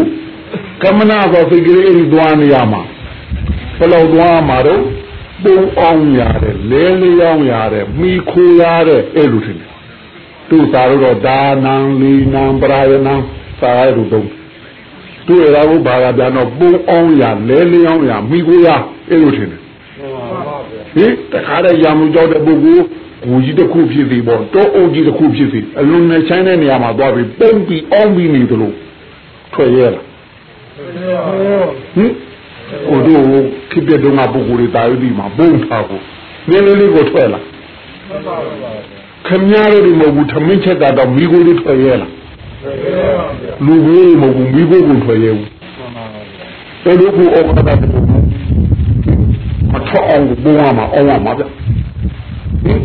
[0.81, 2.81] ကမနာသောစိတ်ကလေးအဲ့ဒီသွားနေရမှာ
[3.77, 4.81] ဘယ်လောက်သွားမှာတော့
[5.43, 9.70] ပုံအောင်ရတယ်လဲလျောင်းရတယ်မိခိုးရတယ်အဲ့လိုထင်တယ်
[10.49, 13.15] သူသာတော့ဒါနံလီနံပရာယနံ
[13.59, 14.27] စာရတို့တော့
[15.27, 18.67] သူရတာဘုဘာကပြန်တော့ပုံအောင်ရလဲလျောင်းရမိခိုးရ
[19.09, 19.61] အဲ့လိုထင်တယ်
[20.95, 22.85] ဟင်တခါတည်းရမှုကြောက်တဲ့ပုဂ္ဂိုလ်
[23.25, 28.71] ကိုကြီးတစ်ခုဖြစ်စီပေါ့တောအုပ်ကြီးတစ်ခုဖြစ်စီအလွန်နဲ့ချိုင်းတဲ့နေရာမှာသွားပြီးပုံပြီးအောင်ပြီးနေသလို
[29.53, 30.03] ထွက်ရဲလား
[31.95, 32.11] ဟင်
[32.87, 33.23] ဟိုတို့
[33.71, 36.01] ခိပြတုံးကပုဂ္ဂိုလ်တွေတာယူပြီးမှာဘုံထားကို
[36.49, 37.39] နည်းနည်းလေးကိုထွက်လာ
[39.27, 42.11] ခမည်းတော်ဒီမဟုတ်ဘူးထမင်းချက်တာတော့မိကိုလေးထွက်ရဲလား
[43.65, 45.49] လူကြီးမဟုတ်ဘူးမိကိုကိုထွက်ရဲဘူး
[46.83, 47.87] အဲ့လိုကိုအောက်ကတာတူ
[49.71, 52.79] မထွက်အောင်ဘုံရမှာအောင်ရမှာဗျဟင်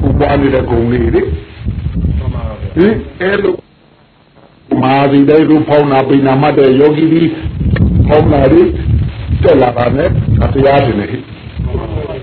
[0.00, 1.22] ဟိုပါနေတဲ့ဂုံလေးလေ
[2.76, 3.54] ဟင်အဲ့လို
[4.82, 7.22] မာဒီတဲ့ရူဖောင်းနာပိနာမတဲ့ယောဂီဒီ
[8.06, 8.62] ဖောင်းနာရီ
[9.42, 10.08] တက်လာတာနဲ့
[10.54, 11.06] တရားတင်နေ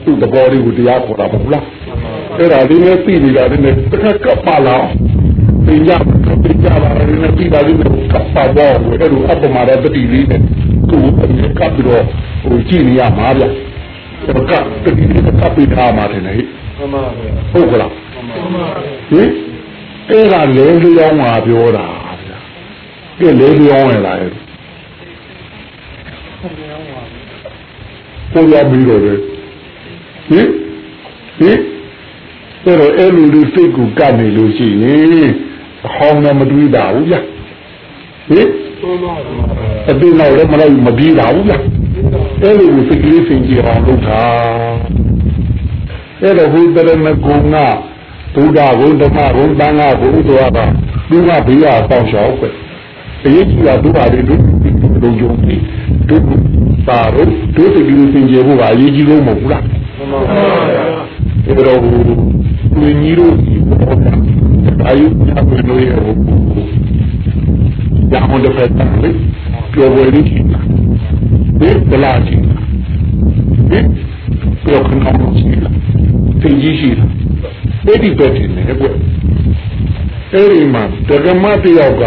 [0.03, 1.63] သူ့တဘောလေးကိုတရားခေါ်တာမဟုတ်လား
[2.39, 4.77] အဲ့ဒါလေးနဲ့ပြည်နေတာလေးနဲ့တစ်ခါကပ်ပါလာ
[5.65, 5.97] ပညာ
[6.43, 10.41] ပညာလာလေးနဲ့ပြည်တာလေးနဲ့ကပ်ပါတော့အဲ့လိုအပမာရတတိလေးနဲ့
[10.89, 11.27] သူ့ကို
[11.59, 12.03] ကပ်ပြီးတော့
[12.43, 16.39] ဟိုကြည့်နေရမှာဗျအဲ့တော့ကပ်တတိလေးကပ်ပြီးထားမှာတယ်ဟဲ့
[17.51, 17.91] ဟုတ်ကလား
[19.11, 19.29] ဟင်
[20.09, 21.87] အဲ့ဒါလဲလျောင်းမှာပြောတာ
[22.21, 22.37] ဗျာ
[23.19, 24.31] ကဲလဲလျောင်းရလားအဲ့
[28.31, 29.13] ပုံရပြီးတော့လေ
[30.29, 30.47] ဟင်
[31.39, 31.59] ဟင်
[32.65, 35.29] အဲ့တော့အဲ့လိုလူစိတ်ကိုကပ်နေလို့ရှိရင်
[35.87, 38.49] အဟောင်းနဲ့မတွေးတာဘူးဗျဟင်
[39.89, 41.53] အတင်းတော့လည်းမလိုက်မပြီးတာဘူးဗျ
[42.41, 44.21] အဲ့လိုကိုစိတ်ကလေးစင်ကြယ်အောင်လုပ်တာ
[46.21, 50.59] အဲ့တော့ဟိုတရဏဂုံကဘုရားဘုဓမ္မဘုံတန်ခါဘုဆိုတာက
[51.09, 52.47] သူကဘေးရပေါရှောက်ပဲ
[53.23, 54.35] အရေးကြီးတာဒုက္ခတွေဒု
[55.01, 55.61] လုံယုံပြီး
[56.09, 56.29] ဒုက္ခ
[56.87, 60.83] ပါတော့ဒုစိတ်ကလေးစင်ကြယ်ဖို့ကအရေးကြီးဆုံးမဟုတ်ဘူးလားမှန်ပါဗျာ
[61.45, 62.38] အဲ့
[62.81, 64.13] တော့သူညီတို့ဒီဘောတာ
[64.85, 66.19] အာယုညာဘယ်လိုရဟုတ်
[68.11, 69.11] ညာမတဲ့ဖက်တယ်လေ
[69.71, 70.59] ပြောဝဲလေးကြီးတာ
[71.59, 73.79] ဒီဗလာကြီးဒီ
[74.63, 75.75] ပြောခဏအောင်ရှိလား
[76.41, 77.11] သိကြီးရှိလား
[77.85, 78.85] အဲ့ဒီပဲတင်နေကွ
[80.33, 82.03] အဲ့ဒီမှာတက္ကမတယောက်က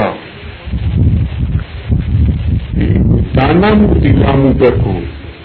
[3.37, 4.99] ဒါနမှုဒီလာမှုပဲကို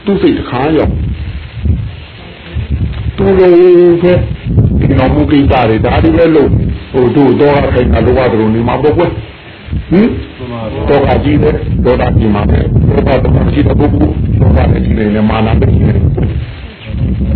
[0.05, 0.93] သူ့စိတ်တစ်ခါရောက်
[3.17, 3.51] သူလို
[4.01, 4.13] ပဲ
[4.79, 6.49] ဒီတော်မူကိစ္စတွေဒါတွေလည်းလို့
[6.91, 9.11] ဟိုတို့တော့ခိုင်တာလောကတော့နေမှာပေါ့ကွဟင်
[10.89, 16.03] တော့ကကြီးတယ်တော့တာကြီးမှာပဲတော့တာတော့ကြီးတဲ့ပုဂ္ဂိုလ်တော့တာလည်းကြီးနေတယ်မာနပဲကြီးနေတယ်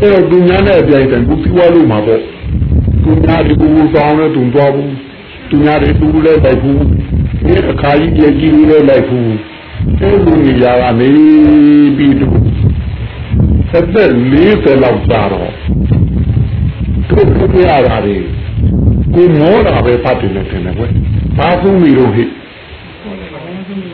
[0.01, 2.21] အဲ့တော့သူညာနဲ့အပြိုင်တန်ကိုပြီးွားလို့မှာပေါ့
[3.03, 4.91] သူညာဒီကူဆောင်နဲ့တုံသွားဘူး
[5.49, 6.83] သူညာတွေသူလည်းလိုက်ဘူး
[7.45, 9.31] ဒီအခါကြီးကြီးကြီးလည်းလိုက်ဘူး
[9.99, 11.09] အဲ့လိုနေရာကနေ
[11.97, 12.60] ပြီးတော့
[13.71, 14.09] သက်သက်
[14.43, 15.51] 40လောက်ကြာတော့
[17.09, 18.17] တို့ပြရတာတွေ
[19.15, 20.83] ကိုမောတာပဲဖတ်တယ်နဲ့ထင်တယ်ကွ
[21.37, 22.23] ဘာသုံးမိတော့ဟိ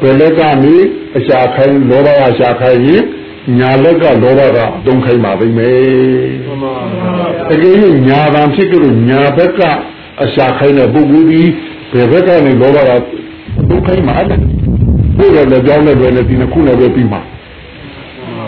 [0.02, 0.76] ဘယ်လက်ကနေ
[1.18, 3.04] အရှာခိုင်းလောဘအရှာခိုင်းရင်
[3.60, 5.78] ညာလက်ကလောဘကအတုံးခိုင်းပါသိမယ်
[7.50, 9.62] တကယ်လို့ညာဗံဖြစ်ကြလို့ညာဘက်က
[10.24, 11.42] အရှာခိုင်းတဲ့ပုဂ္ဂိုလ်ဒီ
[11.94, 12.90] ဘယ်ဘက်ကနေလောဘက
[13.60, 14.36] အတုံးခိုင်းမှာလဲ
[15.18, 17.22] ဘုရားလည်းကြောင်းနဲ့ပဲနဲ့ဒီနှစ်ခုနဲ့ပဲပြီးမှာ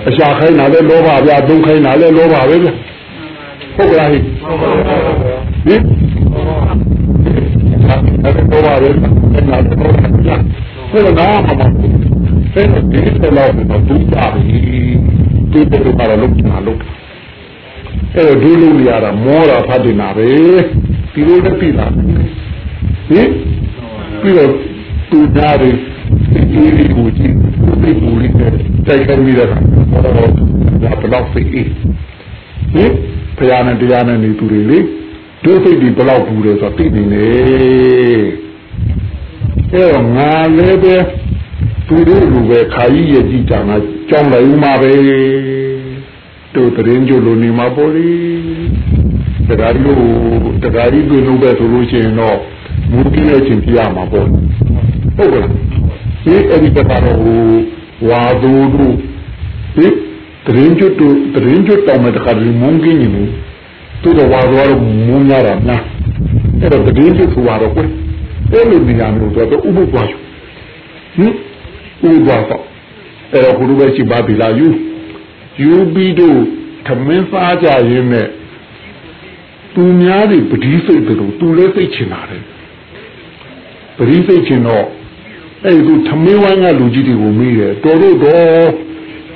[0.07, 2.73] အရှာခိုင်းတာလည်းလောဘဗျာတုံးခိုင်းတာလည်းလောဘပဲဗျာ
[3.75, 5.81] ဟုတ်ကလားဟိဟင်
[8.23, 10.35] အဲ့တော့ဘာလဲအဲ့ဒါတော့ကြာ
[10.91, 11.63] ဘယ်တော့မှမ
[12.53, 14.57] ဆက်တဲ့ဒီလိုတော့ဒုတာပြီ
[15.51, 16.79] ဒီလိုပါလို့နာလို့
[18.15, 20.29] အဲ့တော့ဒီလိုနေရတာမောတာဖတ်နေတာပဲ
[21.13, 22.05] ဒီလိုနဲ့ပြည်လာဟင်
[24.21, 24.51] ပြီးတော့
[25.09, 25.69] သူသားတွေ
[26.51, 27.35] ဒီဒီကိုကြည့်
[27.89, 31.67] ဒီကိုလေးတိုက်ခိုင်းမိတာတော့ဘာလို့ဖိဟင်
[33.37, 34.79] ဖရာနဲ့တရားနဲ့နေသူတွေလေ
[35.43, 37.27] ဒုစိတ်ဒီဘလောက်ဘူးလဲဆိုတော့သိနေနေ
[39.71, 40.95] အဲတော့ငါလည်းပဲ
[41.87, 43.75] သူတို့လူပဲခါကြီးရဲ့ကြည်တာငါ
[44.09, 44.91] ကြောင်းလိုက်ဦးမှာပဲ
[46.55, 48.09] တို့တရင်ကျလိုနေမှာပေါ့လေ
[49.47, 50.01] တရားကြီးလို့
[50.63, 52.37] တရားကြီးတွေ့လို့ပဲဆိုလို့ရှိရင်တော့
[52.91, 54.27] မူကြီးရဲ့ချင်းပြရမှာပေါ့
[55.17, 55.45] ဟုတ်ကဲ့
[56.23, 58.95] ဒီအဲ့ဒီကတော့ ဝါဒူတို့
[59.75, 59.87] ဒီ
[60.45, 63.29] တရင်ကျွတ်တို့တရင်ကျွတ်တောင်းတဲ့ခါဒီမုန်းကင်းနေလို့
[64.01, 64.73] သူတော်ဝါတော်
[65.07, 65.83] မုန်းရတာများ
[66.61, 67.81] အဲ့တော့တရင်ကျွတ်ဆိုတော့ကွ
[68.51, 70.19] အဲ့လိုနေရာမျိုးတော့ဥပုပ်သွားဟင်
[71.25, 71.27] ဥ
[72.01, 72.63] ပုပ်သွားတော့
[73.31, 74.67] အဲ့တော့ဘုရုပဲရှိပါပြီလားယူ
[75.61, 76.39] ယူပြီးတော့
[76.87, 78.27] သမင်းစားကြရင်းနဲ့
[79.73, 82.43] သူများတွေပတိစိတ်တို့သူလည်းစိတ်ချင်တာတယ်
[83.97, 84.85] ပတိစိတ်ချင်တော့
[85.64, 88.66] အဲ့ဒီသမင်းဝိုင်းကလူကြီးတွေကိုမေးတယ်တော်တို့တော့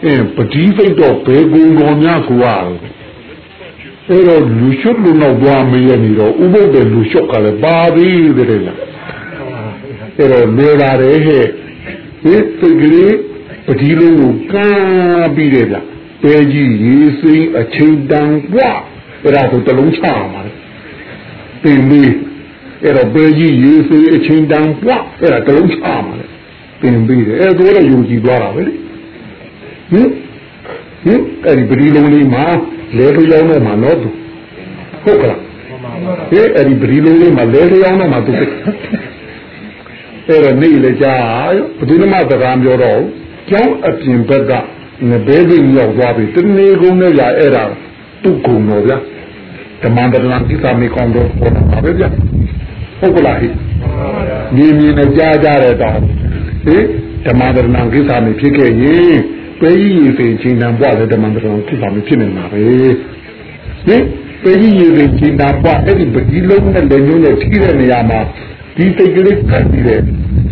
[0.04, 2.46] အင်းပတိဖိတ်တော့ဘယ်ကုံတော်များကိုရ
[4.08, 8.78] အဲ့တော့လူရှုပ်လူနောက်သွားမေးရနေတော့ဥပုပ်တဲ့လူရှုပ်ကလည်းပါသေးတယ်လား
[10.16, 11.44] အဲ့တော့နေလာတယ်ဟဲ့
[12.24, 13.16] ဒီစိတ်ကလေး
[13.66, 15.76] ပတိလုံးကိုကမ်းပြီးတယ်ဗျ
[16.22, 18.70] ပဲကြီးရေစိမ်းအချိန်တန်กว่า
[19.22, 20.02] အဲ့ဒါကိုတလုံးချ
[20.32, 20.52] မှာလေ
[21.62, 22.12] ပင်လေး
[22.83, 26.25] အဲ့တော့ပဲကြီးရေစေးအချင်းတန်းပွားအဲ့ဒါတလုံးချပါလေ
[26.81, 28.73] သင်ပြီးတယ်အဲ့ဒါတော့ယုံကြည်သွားတာပဲလေ
[29.91, 30.07] ဟင်
[31.03, 32.45] ဟင်အဲ့ဒီပရိလုံးလေးမှာ
[32.97, 34.09] လဲထူရောက်နေမှာတော့သူ
[35.03, 35.39] ဟုတ်ကလား
[36.31, 38.47] ဟဲ့အဲ့ဒီပရိလုံးလေးမှာလဲထူရောက်နေမှာသူအဲ့
[40.43, 41.15] တော့နေလေကြာ
[41.77, 43.01] ဘယ်သူမှသကားပြောတော့
[43.49, 44.51] ကျောင်းအပြင်ဘက်က
[45.09, 47.63] ငဘဲသိရောက်သွားပြီတနေကုန်နဲ့ကြာအဲ့ဒါ
[48.23, 48.97] သူ့ကုံတော်ဗျာ
[49.81, 52.09] ဓမ္မန္တရံကိစ္စမေကောင်းတော့ပေါ်တာပဲဗျာ
[52.99, 53.47] ဟုတ်ကလားဟိ
[54.55, 56.01] မြင်မြင်နဲ့ကြားကြတဲ့တောင်း
[56.65, 56.77] ဟိ
[57.25, 59.13] ဓမ္မန္တရံကိစ္စမေဖြစ်ခဲ့ရင်
[59.59, 62.61] ပဲကြီးရေပင်ချိန်တန်ပွားတဲ့ဓမ္မန္တရံကိစ္စမေဖြစ်နေမှာပဲ
[63.85, 63.97] ဟိ
[64.43, 68.19] ပဲကြီးရေပင်ချိန်တန်ပွားအဲ့ဒီပတိလုံးနဲ့လက်ညှိုးနဲ့ထိတဲ့နေရာမှာ
[68.75, 69.99] ဒီစိတ်ကလေးကပ်ပြီးတဲ့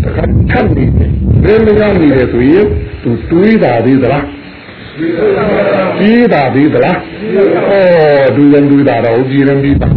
[0.03, 1.11] တခါထပ်နေတယ်
[1.43, 2.65] ဘယ်လိုရောက်နေလဲဆိုရင်
[3.03, 4.25] သူတွေးတာသေးသလား
[5.99, 6.97] ကြီးတာသေးသလား
[7.69, 9.87] ဩဒူရင်ဒူတာတော့ကြီးရင်ပြီးတာ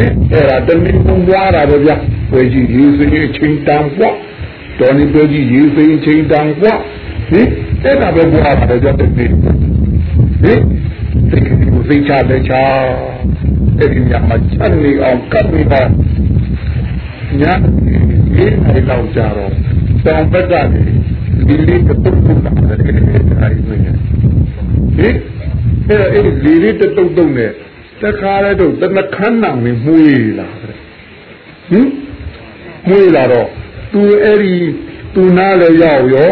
[0.00, 1.90] အဲ့ဒါတမင်ပုံပွားတာပဲဗျ
[2.32, 4.16] ဝေကြီးရေးစိတ်ချင်းတန်ပွား
[4.78, 6.80] တော်နေပြောကြီးရေးစိတ်ချင်းတန်ပွား
[7.30, 7.48] ဟင်
[7.84, 9.34] အဲ့ဒါပဲပွားတာကြတဲ့နေ့ဟ
[10.52, 10.62] င်
[11.30, 12.62] စိတ်ကိုစိတ်ချတဲ့ချာ
[13.78, 15.90] အဲ့ဒီညမှာချမ်းနေအောင်ကပ်နေအောင်
[17.40, 17.42] ည
[18.36, 19.52] အေးအဲ့လောက်ကြတော့
[20.04, 20.82] တောင်ဘက်ကနေ
[21.46, 22.96] ဒီလေးတုတ်တုတ်တာလည်း
[23.40, 23.96] အဲ့ဒီဝင်ဟင်
[24.98, 27.52] အဲ့အဲ့ဒီလေးတုတ်တုတ်တုတ်နဲ့
[28.02, 30.76] တခါလဲတော့တနခန်းနာမင်းမှုေးလာတဲ့
[31.70, 31.86] ဟင်
[32.88, 33.48] မှုေးလာတော့
[33.92, 34.54] သူအဲ့ဒီ
[35.14, 36.30] သူနားလည်းရောက်ရော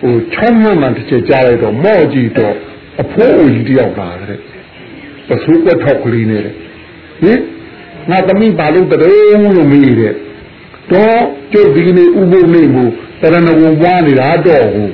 [0.00, 2.56] ဟိုချမ်းမှန်မှန်တစ်ချက်ကြားလိုက်တော့မော့ကြည့်တော့
[3.02, 4.40] အဖိုးအိုကြီးတယောက်လာတဲ့
[5.28, 6.46] ပစိုးကွက်ထောက်ကလေးနဲ့ဟ
[7.30, 7.40] င်
[8.10, 10.14] ငါသမီးဘာလို့တည်းလို့မေးတဲ့
[10.92, 12.84] တော့ကျုပ်ဒီနေ့ဥပုပ်နေမှု
[13.20, 14.90] တရဏဝံပွားနေတာတော့ဟို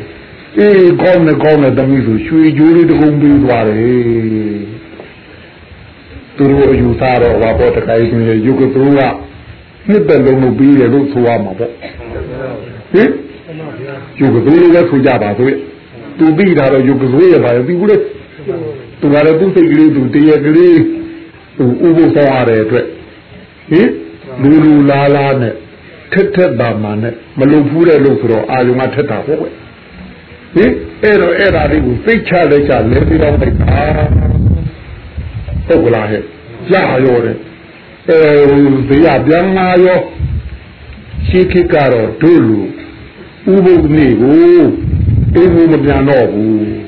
[0.58, 4.61] အေးကောင်းနေကောင်းနေသမီးဆိုရွှေကြိုးလေးတကုံပြီးသွားတယ်
[6.42, 9.00] သူတို့အယူသားတော့ဘာပေါ်တခါကြီးဆိုရင်ယုတ်ကသူက
[9.88, 11.70] နှစ်သက်လုံးလို့ပြီးတယ်လို့ဆိုရမှာပေါ့
[12.92, 13.10] ဟင်
[14.20, 15.50] ယုတ်ကသူလည်းဆိုကြပါဆို
[16.18, 17.96] သူပြီးတာတော့ယုတ်ကသူရဲ့ဘာလဲပြီးဘူးလေ
[19.00, 20.80] သူကလည်းသူစိတ်ကလေးသူတရကလေး
[21.58, 22.86] သူဥပုပ်ဆောင်ရတဲ့အတွက်
[23.70, 23.88] ဟင်
[24.42, 25.54] လူလူလာလာနဲ့
[26.12, 29.48] ထက်ထက်တာမှနဲ့မလုံဖူးတဲ့လို့ဆိုတော့အာယုံကထက်တာပေါ့ကွဟ
[30.64, 34.41] င်အဲ့တော့အဲ့ဒါလေးကိုသိချလိုက်ချလဲပြီးတော့လိုက်တာ
[35.66, 36.22] ဟုတ်ကလားဟဲ့
[36.70, 37.36] ကြာရောတဲ့
[38.10, 38.18] အဲ
[38.88, 40.00] ဒီရပြန်လာရော
[41.28, 42.58] ရှိခိကတော့တို့လူ
[43.52, 44.62] ဥပုပ်နေကို
[45.34, 46.82] အေးဘူးမပြန်တော့ဘူး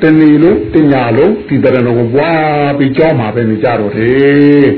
[0.00, 4.68] တဏီလုံးတင်ညာလုံးဒီတရဏကိုပွားပြီးကြောမှာပဲနေကြတော့တယ်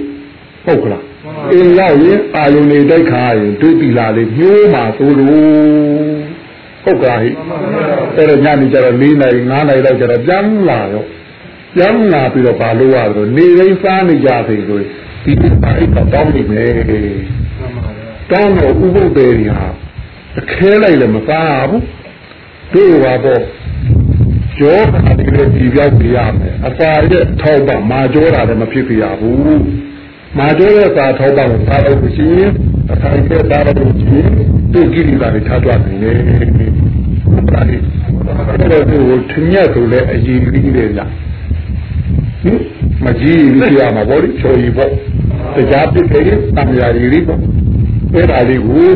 [0.65, 1.05] ဟုတ်ကလား
[1.53, 6.21] အင်းရောက်ရင်အာယုန်နေတိုက်ခါရင်တွေ့ပြီလားလေညိုးမှာသို့လို့
[6.85, 7.31] ဟုတ်ကဲ့ဟိ
[8.17, 11.05] အဲ့တော့ညနေကျတော့၄နိုင်၅နိုင်လောက်ကျတော့ပြန်လာရော
[11.75, 14.81] ပြန်လာပြီးတော့ဘာလို့ရတော့နေရင်းစားနေကြပြီဆို
[15.25, 16.71] ဒီပါအိတ်တော့တောင်းနေမယ်
[18.31, 19.61] တောင်းတော့ဥပုပ်တယ်ဟာ
[20.39, 21.85] အခဲလိုက်လည်းမစားဘူး
[22.75, 23.43] တို့ပါပေါ့
[24.59, 29.61] ကြောတာဒီလိုဒီပြောက်ပြရမယ်အစာရဲ့ထောက်ပါမာကြောတာလည်းမဖြစ်ပြရဘူး
[30.39, 32.51] မာကျောရဲ့သာထောက်ပါကိုသာလို့ရှိရင်
[32.93, 34.31] အခိုင်အမာသာလို့ရှိရင်
[34.73, 36.17] သူကိရိတာတွေထားကြနေတယ်။
[37.53, 37.83] ဒါလေး
[38.59, 38.99] အဲ့တော့သူ
[39.31, 41.30] ထညက်ဆိုလဲအကြီးကြီးလေလား။ဟင်
[43.05, 44.91] မကြီးကြီးပြရမှာပေါ့လေချော်ကြီးပေါ့။
[45.55, 46.25] တရားပြည့်တယ်
[46.57, 47.41] တံမြာရီလေးပေါ့။
[48.15, 48.91] အဲ့ဒါလေးကို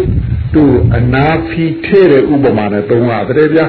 [0.55, 0.65] သူ
[0.97, 3.67] အနာဖီထဲတဲ့ဥပမာနဲ့သုံးရတယ်ဗျာ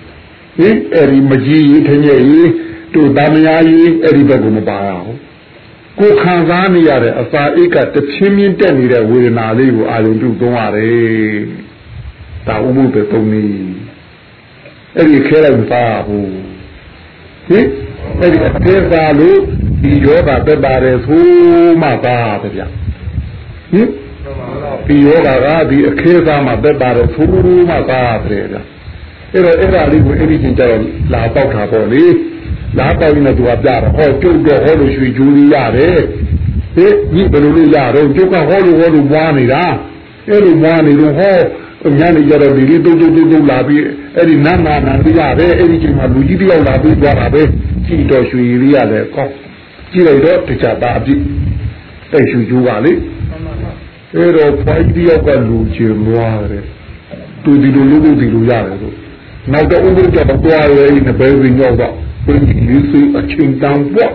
[0.58, 2.50] ။ဟင်အဲ့ဒီမကြီးကြီးထညက်ကြီး
[2.94, 5.12] သူတံမြာရီအဲ့ဒီဘက်ကမပါရအောင်။
[6.00, 11.34] ကိုခံစားနေရတဲ့အစာအိတ်ကတဖြင်းဖြင်းတက်နေတဲ့ဝေဒနာလေးကိုအာရုံပြုသုံးရတယ်။
[12.46, 13.44] ဒါဥမှုပဲသုံးနေ။
[14.96, 16.28] အဲ့ဒီခဲလိုက်မသားဘူး။
[17.48, 17.66] ဟင်
[18.20, 19.38] အဲ့ဒီအသေးစားလို့
[19.82, 21.26] ဒီယောဂတက်ပါတယ်ဆို
[21.82, 22.62] မှသားတယ်ဗျ။
[23.72, 23.88] ဟင်
[24.86, 27.26] ဒီယောဂကဒီအခဲစားမှတက်ပါတယ်ဆို
[27.68, 28.56] မှသားတယ်ဗျ။
[29.32, 30.82] အဲ့တော့အဲ့ဒါလေးကိုအဲ့ဒီချင်းကျတော့
[31.12, 32.04] လာပေါက်တာပေါ့လေ။
[32.78, 35.98] လားတောင်းနေသူကပြတော့ဟောကျုပ်တော့ဟောလို့ရွှေကျူးလေးရတယ်
[36.74, 39.64] ဟေးဒီဘယ်လိုလုပ်ရတော့ကျုပ်ကဟောလို့ဟောလို့ပွားနေတာ
[40.28, 41.36] အဲ့လိုပွားနေတော့ဟော
[41.98, 43.82] ညနေကြတော့ဒီလေးတုတ်တုတ်တုတ်လာပြီး
[44.16, 47.42] အဲ့ဒီနတ်နာနာလေးရတယ်အဲ့ဒီချိန်မှာလူကြီးတယောက်လာပြီးသွားတာပဲ
[47.86, 49.26] ကြည်တော်ရွှေလေးရတယ်ကော
[49.92, 51.20] ကြည့်လိုက်တော့တခြားသားအပြည့်
[52.12, 52.96] တိတ်ရွှေကျူးပါလေဟ
[54.14, 56.64] အဲ့တော့ဖွားကြီးတယောက်ကလူချင်သွားတယ်
[57.44, 58.92] သူဒီလိုလုပ်လို့ဒီလိုရတယ်ဆို
[59.52, 61.92] နောက်တော့ဥပဒေတော့သွားရဲနေပဲဝင်ရောက်တော့
[62.26, 64.12] ဘယ်ဒီလေးစိအချင်းတန်းပေါ့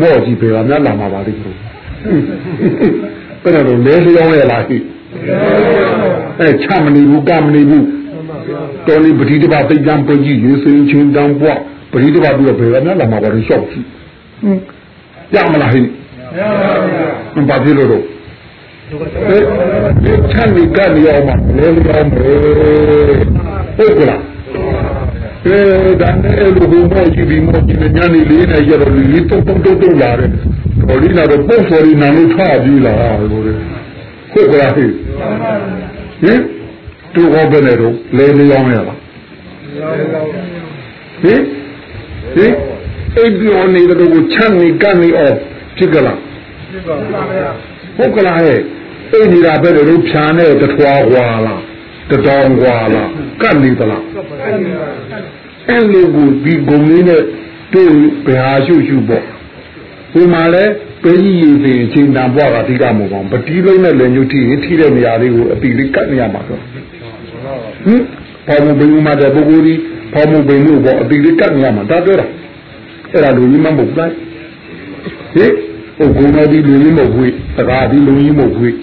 [0.00, 1.56] မော်ကြီးပဲကများလာမှာပါလိမ့်လို့
[3.42, 4.76] အဲ့တော့လဲလျောင်းရလားဟိ
[6.40, 7.86] အဲချမနေဘူးကမနေဘူး
[8.86, 11.58] တော်လေးပတိတပါသိကြံပကြီးရေးစိချင်းတန်းပေါ့
[11.92, 13.84] ပတိတပါပြီးတော့ဘယ်ကများလာမှာပါလိမ့်လျှောက်ကြည့်
[15.34, 15.80] ရမလားဟိ
[17.42, 17.96] မပါဘူးလို့ဒီ
[20.32, 22.38] ချမ်းမိကနေအောင်မလဲလျောင်းမယ်
[23.76, 24.22] ဟုတ်ကလား
[25.46, 25.58] အဲ
[26.00, 30.30] ဒါနဲ့လူဘုံမောကြီးဒီမောကြီးညနေလေးနဲ့ရတော့လေးတုံတုံတုံတုံလာတယ်
[30.88, 32.94] တော်လေးလာတော့ပုံစော်ရီနာလို့ထားပြီးလာ
[33.30, 33.52] လို့လေ
[34.32, 34.84] ဟုတ်ကလားဟိ
[36.22, 36.40] ဟင်
[37.14, 38.96] သူဟောဘယ်နဲ့တော့လဲလျောင်းရလား
[41.22, 41.40] ဟင်
[42.34, 42.52] ဟင်
[43.16, 45.36] အဲ့ဒီအနေတဲ့ကိုချမ်းနေကနေအောင်
[45.76, 46.18] ဖြစ်ကြလား
[47.96, 48.60] ဟုတ်ကလားဟဲ့
[49.12, 51.62] အဲ့နေတာပဲလို့ဖြာနဲ့တထွားွာလား
[52.10, 53.10] တတောင်ွာလား
[53.42, 54.02] ကတ်နေသလား
[55.68, 57.22] အဲ့လိုကိုဒီဂုံလေးနဲ့
[57.72, 57.90] တွေ့
[58.26, 59.24] ဘယ်ဟာရှုရှုပေါ့
[60.12, 60.64] ဒီမှာလဲ
[61.02, 66.62] ပေးကြီးရည်စီအချိန်တန်ဘွားကအဓိကမဟုတ်ပါဘူးပတိလုံးနဲ့လည်းညှို့ထိရင်ထိတဲ့နေရာလေးကိုအတိလေးကတ်နေရမှာဆိုဟ
[67.92, 68.02] င်
[68.46, 69.74] ပေါ်မဘင်းမှာတဲ့ပုဂ္ဂိုလ်ဒီ
[70.18, 72.26] ပေါ်မဘင်းလို့ပေါ့အတိလေးကတ်နေရမှာဒါပြောတာ
[73.12, 74.12] အဲ့ဒါလူကြီးမမဟုတ်လား
[75.34, 75.52] ဟင်
[75.96, 78.74] ဟိုဂုဏ်တော်ဒီလူကြီးမဟုတ်ဘူးစကားဒီလူကြီးမဟုတ်ဘူး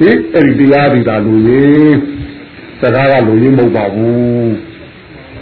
[0.00, 1.96] ဟင်အဲ့ဒီတရားဒီသာလူကြီး
[2.80, 4.52] စကားကလူကြီးမဟုတ်ပါဘူး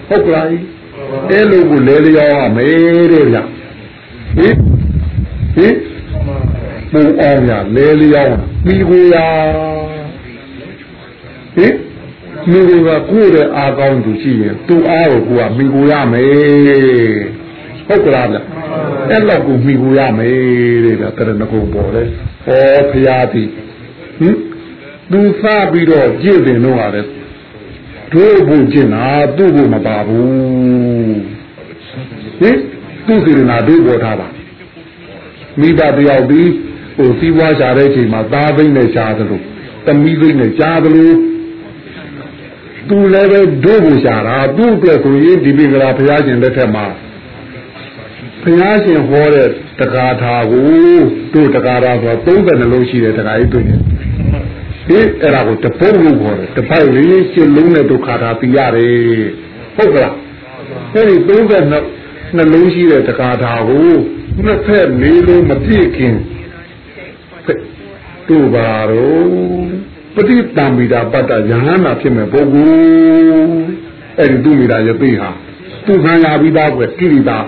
[0.09, 0.47] ဟုတ်ကလား
[1.31, 3.37] အဲလိုကိုလဲလျောင်းရမယ်တဲ့ဗျ
[4.37, 4.55] ဟင်
[5.57, 5.75] ဟင်
[6.93, 9.17] ပူအောင်ရလဲလျောင်းပြီးကိုရ
[11.57, 11.75] ဟင်
[12.51, 17.17] မိကိုကကိုယ့်ရဲ့အာကောင်းသူရှိရင်သူ့အားကိုကိုကမိကိုရမယ်
[17.87, 18.39] ဟုတ်ကလားဗျ
[19.11, 22.09] အဲ့လောက်ကိုမိကိုရမယ်တဲ့ဗျတရဏဂုံပေါ်လေဩ
[22.91, 23.43] ဖရာတိ
[24.19, 24.37] ဟင်
[25.11, 25.43] သူစ
[25.73, 27.07] ပြီးတော့ကြည့်တယ်တော့ရတယ်
[28.13, 31.19] တို့ဖို့ကျင်တာသူ့ဖို့မပါဘူး
[32.41, 32.59] ဟင်
[33.07, 34.29] သူ့စီရနာတို့ပေါ်ထားပါ
[35.61, 36.43] မိဘတယောက်ဒီ
[36.97, 39.41] ဟိုစီးပွားရှာတဲ့အချိန်မှာသားသိမ့်နဲ့ရှားသလို
[39.87, 41.11] တမီးသိမ့်နဲ့ရှားသလို
[42.89, 46.87] သူလည်းပဲတို့ကိုရှားတာသူ့အတွက်ဆိုရင်ဒီပိကရာဘုရားရှင်လက်ထက်မှာ
[48.43, 49.49] ဘုရားရှင်ဟောတဲ့
[49.81, 50.65] တက္ကထာကို
[51.35, 53.81] တို့တက္ကထာဆို30လုံးရှိတယ်တက္ကကြီးတွေ့တယ်
[54.87, 59.27] ဟင်အဲ့ဒါကိုတပုတ်လို့ခေါ်တယ်တပိုက်လေးရှင်းလုံးနဲ့ဒုက္ခတာပြရတယ်
[59.77, 60.15] ဟုတ်ကလား
[60.95, 63.91] အဲ့ဒီ30နှလုံးရှိတဲ့တက္ကထာကို
[64.45, 66.15] နှစ်ဖက်လေးလုံးမပြည့်ခင်
[68.29, 69.76] တို့ပါတော့
[70.17, 73.49] ပฏิတံမိတာပတ္တယဟနာဖြစ်မဲ့ပုဂ္ဂိုလ်
[74.19, 75.31] အဲ့ဒီသူမိတာရသိဟာ
[75.87, 77.39] သူခံရပြီးသားကွယ်ကိရိတာ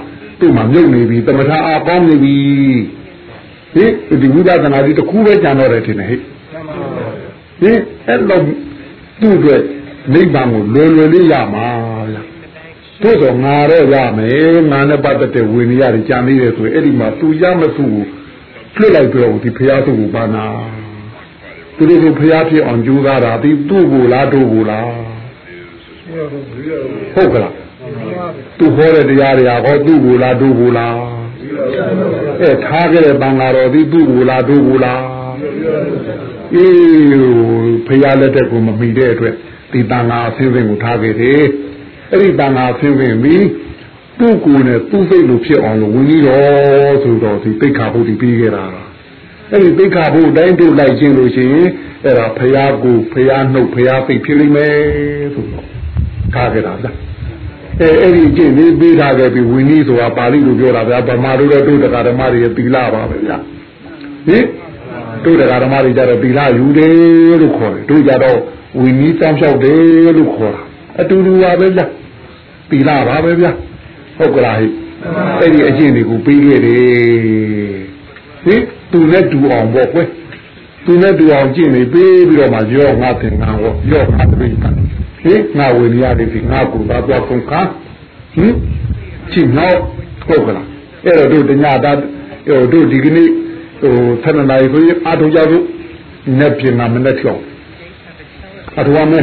[0.40, 2.34] သူ့မှာမြုပ်နေပြီတမထအားကောင်းနေပြီ
[3.74, 6.16] ဟိဒီဝိဒနာကြီးတခုပဲကြံတော့တယ်ထင်တယ်ဟိ
[7.60, 8.42] ဟင်အဲ့တော့
[9.20, 9.62] သူ့အတွက်
[10.14, 11.66] နိဗ္ဗာန်ကိုလွယ်လွယ်လေးရမှာ
[12.14, 12.26] လား
[13.02, 18.04] တို့တော့ငါတော့ရမယ်ငါနဲ့ပတ်သက်တဲ့ဝိနည်းတွေကြံနေတယ်ဆိုရင်အဲ့ဒီမှာသူရမစုကို
[18.76, 20.44] လွတ်လိုက်တော့ဒီဖရာသူ့ကိုပါနာ
[21.78, 24.90] သူတို့ကဖရာဖြစ်အောင်ကြိုးစားတာဒီသူ့ကိုလားတို့ကိုလား
[27.14, 27.54] ဟုတ်ကလား
[28.58, 30.96] သူဟောတဲ့တရားတွေဟောသူ့ကိုလားတို့ကိုလား
[32.42, 35.02] အဲထားခဲ့တဲ့ဘင်္ဂါတော်ဒီသူ့ကိုလားတို့ကိုလား
[36.54, 36.74] အေး
[37.86, 39.34] ဖရာလက်ထက်ကိုမမီတဲ့အတွက်
[39.72, 41.42] ဒီတန်ဃာအဆင်းဆင်းကိုထားခဲ့တယ်
[42.10, 43.44] အဲ့ဒီတန်ဃာအဆင်းဆင်းပြီး
[44.18, 48.66] သူ့ကိုယ်နဲ့သူ့စိတ်လိုဖြစ်အောင်လို့ဝင်ပြီးတော့ဆိုတော့ဒီတိတ်ခါဖို့ဒီပြီးခဲ့တာ
[49.52, 51.68] အဲ့ဒီတိတ်ခါဖို့အတိုင်းတို့လိုက်ခြင်းလို့ရှိရင်
[52.04, 54.74] အဲ့ဒါဖရာကိုဖရာနှုတ်ဖရာစိတ်ဖြစ်လိမ့်မယ်
[55.34, 55.64] ဆိုတော့
[56.34, 56.96] ထားခဲ့တာလား
[57.80, 63.36] အဲအဲ့ဒီကျင့်လေးပေးထားခဲ့ပြီးဝိနည်းဆိုတာပါဠိလိုပြောတာဗျာဗမာတို့တော့တို့တရားဓမ္မတွေသီလပါပဲဗျာ
[64.28, 64.44] ဟင်
[65.24, 68.38] တို့တရားဓမ္မတွေကြတော့သီလယူတယ်လို့ခေါ်တယ်တို့ကြတော့
[68.80, 70.62] ဝိနည်းတောင်းလျှောက်တယ်လို့ခေါ်တာ
[71.00, 71.86] အတူတူပါပဲဗျာ
[72.70, 73.50] သီလပါပဲဗျာ
[74.16, 74.68] ဟုတ်ကလားဟိ
[75.40, 77.78] အဲ့ဒီအကျင့်တွေကိုပေးခဲ့တယ်
[78.46, 80.08] ဟင် သူနဲ့တူအောင်ပေါ့ကွယ်
[80.84, 84.64] သူနဲ့တူအောင်ကျင့်နေပေးပြီးတော့မှရောငါသင်္ကန်းဟောရောငါတပိဋကဟ
[85.32, 87.60] င်ငါဝေရရတယ်ဒီငါကူသာတော့ကုန်ခါ
[88.34, 88.52] ဟင်
[89.32, 89.76] ချင်းတော့
[90.28, 90.66] ဟုတ်ကလား
[91.04, 91.92] အဲ့တော့တို့တညတာ
[92.48, 93.28] ဟိုတို့ဒီကနေ့
[93.80, 95.64] ဟိုဆန္ဒနာရေးကိုအားထုတ်ကြလို့
[96.38, 97.42] နဲ့ပြင်မှာမနဲ့ချောင်း
[98.78, 99.20] အထဝမဲ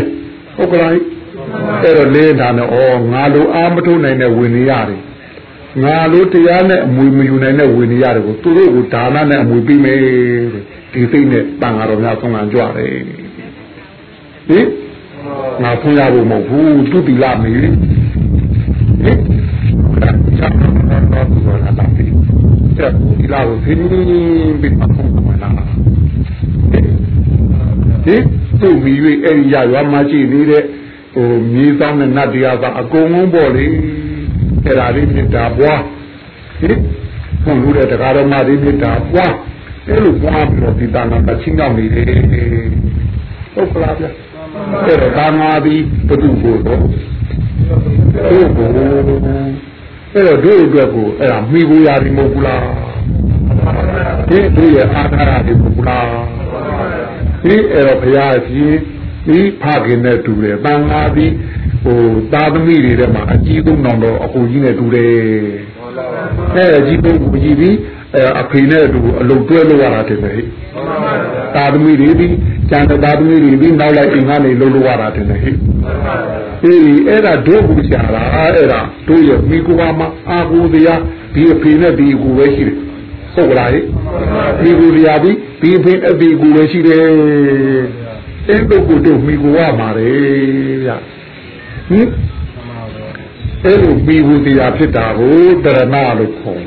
[0.55, 2.75] ဟုတ်ကလားအဲ့တော့လေးဒါနဲ့ဩ
[3.13, 5.01] ငါလိုအားမထုတ်နိုင်တဲ့ဝေနေရတယ်
[5.83, 9.97] ငါလိုတရားနဲ့အမွေမယူနိုင်တဲ့ဝေနေရတယ်ကိုသူတို့ကိုဒါနနဲ့အမွေပြီးမယ်
[10.93, 12.91] ဒီစိတ်နဲ့တန်ဃာတော်များဆုံးခံကြရတယ်
[14.47, 14.65] ဟင်
[15.63, 17.71] ငါဖွင့်ရဖို့မဟုတ်ဘူးသူတိလာမေဟင်
[20.37, 20.73] ချက်တော့
[21.11, 22.05] တော့တော့လာတာပြီ
[22.77, 23.79] ချက်ဒီလာကိုသင်
[24.61, 25.49] ပြီးမှဖုန်းမှာလာ
[28.05, 28.23] ဟင်
[28.61, 30.63] သူ့မိ၍အဲ့ဒီရရွာမှာရှိနေတဲ့
[31.15, 33.67] ဟိုမြေဆောင်တဲ့နတ်တရားသာအကုန်လုံးပေါ့လေ
[34.65, 35.81] အဲ့ဒါလေးမြစ်တာပွား
[36.59, 36.79] ဟင်
[37.43, 39.33] ဘုံလူတဲ့တရားတော်မှာဒီမြစ်တာပွား
[39.87, 42.05] အဲ့လိုပွားပြီးတော့ဒီတာနာတချင်းရောက်နေတယ်
[43.53, 44.05] ဟုတ်ကလားဗျ
[44.85, 46.79] အဲ့တော့ဒါငါသည်ဘုသူ့ကိုတော့
[48.31, 48.67] တို့ကို
[50.13, 52.65] အဲ့တော့တို့အတွက်ကိုအဲ့ဒါမိကိုရာဒီမဟုတ်ဘူးလား
[54.29, 56.07] ဒီတို့ရဲ့အာသာရဒီမဟုတ်ဘူးလား
[57.43, 58.75] ဒီအဲ့တော့ဘုရားကြီး
[59.27, 61.31] ဒီဖခင်နဲ့တူတယ်တန်ဃာသည်
[61.85, 62.01] ဟို
[62.33, 65.13] သာသမီတွေထဲမှာအကြီးဆုံးတော်တော့အကိုကြီးနဲ့တူတယ်
[66.55, 67.75] အဲ့အကြီးဆုံးကိုကြီးပြီး
[68.41, 70.45] အဖေနဲ့အတူအလုပ်တွဲလုပ်ရတာတင်တယ်ဟဲ့
[71.55, 72.27] သာသမီတွေဒီ
[72.69, 75.55] ကျန်တဲ့သာသမီတွေဒီနောက်လိုက်အိမ်ကနေလုပ်လို့ရတာတင်တယ်ဟဲ့
[76.63, 81.01] အေးအဲ့ဒါတို့ဘူးရှာတာအဲ့ဒါတို့ရဲ့မိကူပါမှာအာကူတရား
[81.33, 82.77] ဒီအဖေနဲ့ဒီအကူပဲရှိတယ်
[83.33, 83.83] ဟုတ်ကလားဟဲ့
[84.63, 85.31] မိကူတရားဒီ
[85.61, 87.05] ဒီအဖေအဒီအကူပဲရှိတယ်
[88.49, 90.09] အဲ့တို့ကိုတို့မိကူရမှာလေ
[90.85, 90.91] ဗျ
[91.89, 92.07] ဟင်
[93.63, 96.63] အဲ့လိုမိကူတရားဖြစ်တာကိုတရဏလို့ခေါ်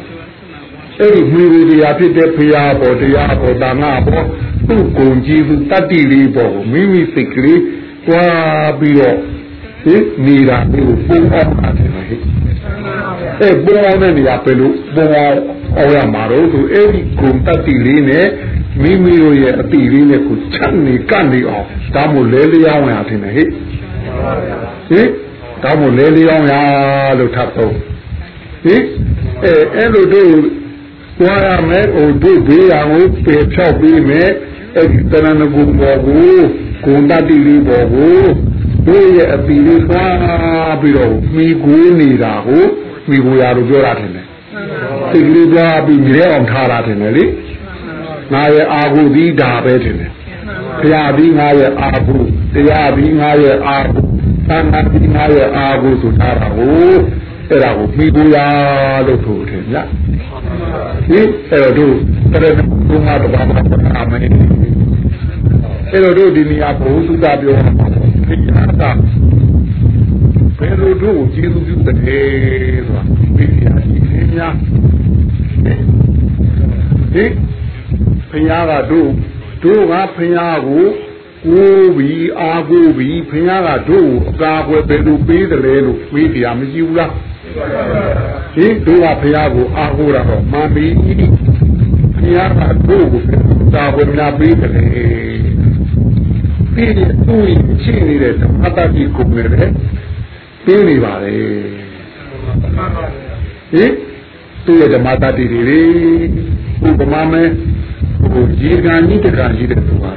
[1.00, 4.24] အဲ့ဒီမိဝေတရားဖြစ်တဲ့ဖရာပေါ်တရားပေါ်တာငါပေါ်
[4.68, 7.62] သူ့ကိုယ်ကြီးသူတတ္တိလေးပေါ်ကိုမိမိစိတ်ကလေး
[8.06, 9.16] တွားပြီးတော့
[9.82, 12.06] ဟင်နေတာမျိုးပုံအောင်တာတယ်ဟဲ့
[13.40, 15.38] အဲ့ပုံအောင်တဲ့နေရာပဲလို့ပုံအောင်
[15.76, 18.26] အောင်ရမှာတော့သူအဲ့ဒီကိုယ်တတ္တိလေးနဲ့
[18.82, 23.48] မိမိတို့ရဲ့အတိလေးနဲ့ကိုချက်နေကန့်နေအောင်ဒါမို့လဲလျောင်းရတယ်ဟဲ့
[24.90, 25.08] ဟင်
[25.62, 26.54] ဒါမို့လဲလျောင်းရ
[27.18, 27.72] လို့ထပ်တော့
[28.64, 28.82] ဟင်
[29.44, 34.30] အဲအဲ့လိုတို့ွားရမယ်ဟိုတို့ဘေးရန်ကိုပေဖြောက်ပြီးမယ်
[34.76, 36.36] အဲ့ဒီတဏှာကုဘောကို
[36.84, 38.22] ဂုဏတတိလေးဘောကို
[38.86, 42.64] တို့ရဲ့အပီလေးသွားပြီးတော့မိကိုနေတာကို
[43.08, 44.10] မိကိုရလို့ပြောတာတယ်
[45.10, 47.24] စိတ်လေးသွားပြီးမြဲအောင်ထားတာတယ်လေ
[48.32, 49.96] ငါရဲ့အာဟုသီးဒါပဲတယ်
[50.80, 52.16] ဘုရားပြီးငါရဲ့အာဟု
[52.54, 54.00] တရားပြီးငါရဲ့အာဟု
[54.48, 56.94] သံဃာပြီးငါရဲ့အာဟုဆိုထားတာကို
[57.48, 58.36] အဲ့ဒါကိုမိကိုရ
[59.06, 59.74] လို့ဆိုတယ်ည
[61.08, 61.94] ဟင်အဲ့တော့တို့
[62.32, 64.20] တရဏဘုံမှာတဘာမှမနာမယ်
[65.92, 68.82] အဲ့တော့တို့ဒီနေရာဘုသူတာပြောမှာဒီဟာက
[70.58, 72.26] ဘယ်လိုတို့ကျေးဇူးပြုတယ်
[72.86, 73.02] ဆိုတာ
[73.36, 74.54] ဒီနေရာရှိခင်များ
[75.64, 75.66] ဟ
[77.22, 77.30] င်
[78.28, 79.10] ဖခင်ကတို့
[79.62, 80.86] တို့ကဖခင်ကို
[81.46, 87.12] ကိုးပြီးအားကိုးပြီးဖခင်ကတို့အကာအကွယ်ဘယ်လိုပေးတယ်လဲလို့မေးတရားမရှိဘူးလား
[88.56, 90.86] ဟင်တို့ကဘုရားကိုအားကိုးတာတော့မှန်ပြီ
[92.16, 93.22] ဘုရားကတို့ကို
[93.74, 94.72] သာဝေနာပေးတယ်
[96.74, 97.44] ပြီးရင်သူ့
[97.82, 99.50] ရှိနေတဲ့ဓမ္မတတိကိုလည်း
[100.64, 101.36] ပြီးနေပါလေ
[103.72, 103.92] ဟင်
[104.66, 105.82] သူ့ရဲ့ဓမ္မတတိတွေလေ
[106.88, 107.48] ဥပမာမဲ့
[108.20, 110.16] ဟိုရေကန်ကြီးတကန်ကြီးတဲ့သူကတော့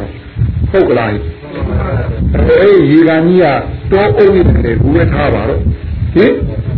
[0.72, 1.10] ဟုတ်ကလား
[2.36, 3.46] အဲရေကန်ကြီးက
[3.92, 5.62] တော့အုပ်နေတယ်ဘူးပဲထားပါတော့
[6.16, 6.32] ဟင်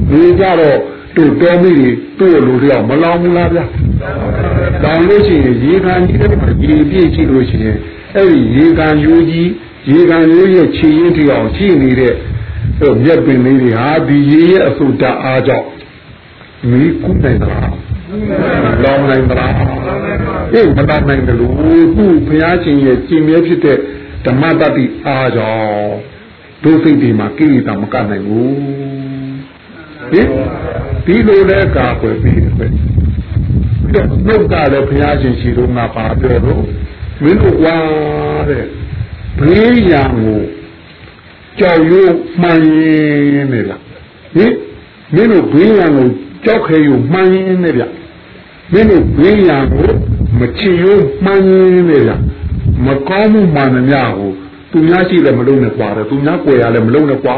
[0.10, 0.78] ဒီကြတော့
[1.16, 3.66] တို့တော်မိတွေတို့လူတယောက်မလောင်ဘူးလားဗျာ
[4.84, 7.78] လောင်လို့ရှိရင်ရေကန်ကြီးတဲ့မှာရေပြည့်ရှိလို့ရှိရင်
[8.16, 9.50] အဲ့ဒီရေကန်ယိုးကြီး
[9.92, 12.14] ရေကန်ယိုးရဲ့ခြေရင်းထီအောင်ရှိနေတဲ့
[12.80, 15.68] ဟိုမြက်ပင်လေးတွေဟာဒီရေရဲ့အဆုတအားကြောင့်
[16.70, 17.56] မီးကူးနိုင်တာ
[18.84, 19.46] လောင်နိုင်တာ
[20.54, 21.54] အေးမတတ်နိုင်တယ်လို့
[21.96, 23.78] သူ့ဘုရားရှင်ရဲ့ကြည်မြဲဖြစ်တဲ့
[24.26, 25.94] ဓမ္မတတိအားကြောင့်
[26.64, 28.54] ဒုစိတ်ဒီမှာကိလေသာမကနိုင်ဘူး
[30.12, 30.28] ဟင်
[31.06, 32.68] ဒီလိုလဲကာကွယ်ပြီးတယ်ပဲ
[34.28, 36.64] နှုတ်ကလည်းဘုရားရှင်ရှိတော့ငါပါပြောတော့
[37.24, 37.78] မင်းတို့ကွာ
[38.50, 38.66] တဲ့
[39.40, 40.42] ဘေးရန်ကို
[41.60, 42.80] ကြောက်ရွံ့မှန်ရ
[43.40, 43.82] င်နေလား
[44.36, 44.54] ဟင်
[45.16, 46.08] မင်းတို့ဘေးရန်ကို
[46.46, 47.84] ကြောက်ခဲယူမှန်ရင်နေဗျ
[48.74, 49.90] မင်းတို့ဘေးရန်ကို
[50.40, 50.92] မချင်ယူ
[51.24, 52.12] မှန်ရင်နေဗျ
[52.86, 54.32] မကောင်းမှုမှန်သမျှကို
[54.72, 57.38] သူများရှိလည်းမလုံးနဲ့ကွာတယ်သူများကြွယ်ရလည်းမလုံးနဲ့ကွာ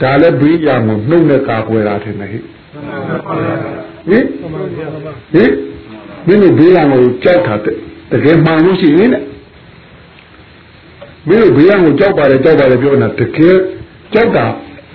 [0.00, 2.38] ဒါလည်းဘေးရန်ကိုနှုတ်နဲ့ကာကွယ်တာထင်တယ်ဟိ
[4.08, 4.24] ဟင်
[5.34, 5.50] ဟင်
[6.26, 7.66] မင်းတို့ဘေးရန်ကိုကြောက်တာတ
[8.24, 9.22] ကယ်မှန်လို့ရှိရင်တဲ့
[11.28, 13.56] မင်းတို့ဘေးရန်ကိုကြောက်ပါတယ်ကြောက်ပါတယ်ပြောနေတာတကယ်
[14.12, 14.44] ကြောက်တာ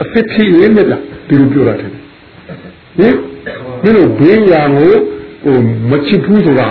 [0.01, 2.03] အစ်စ်ဖြစ်ရင်းနဲ့လားဒီလိုပြောတာတယ်ဟင်
[2.99, 4.93] မင်းတို့ဘေးရန်ကို
[5.43, 5.57] ဟို
[5.89, 6.69] မချစ်ဘူးဆိုတာ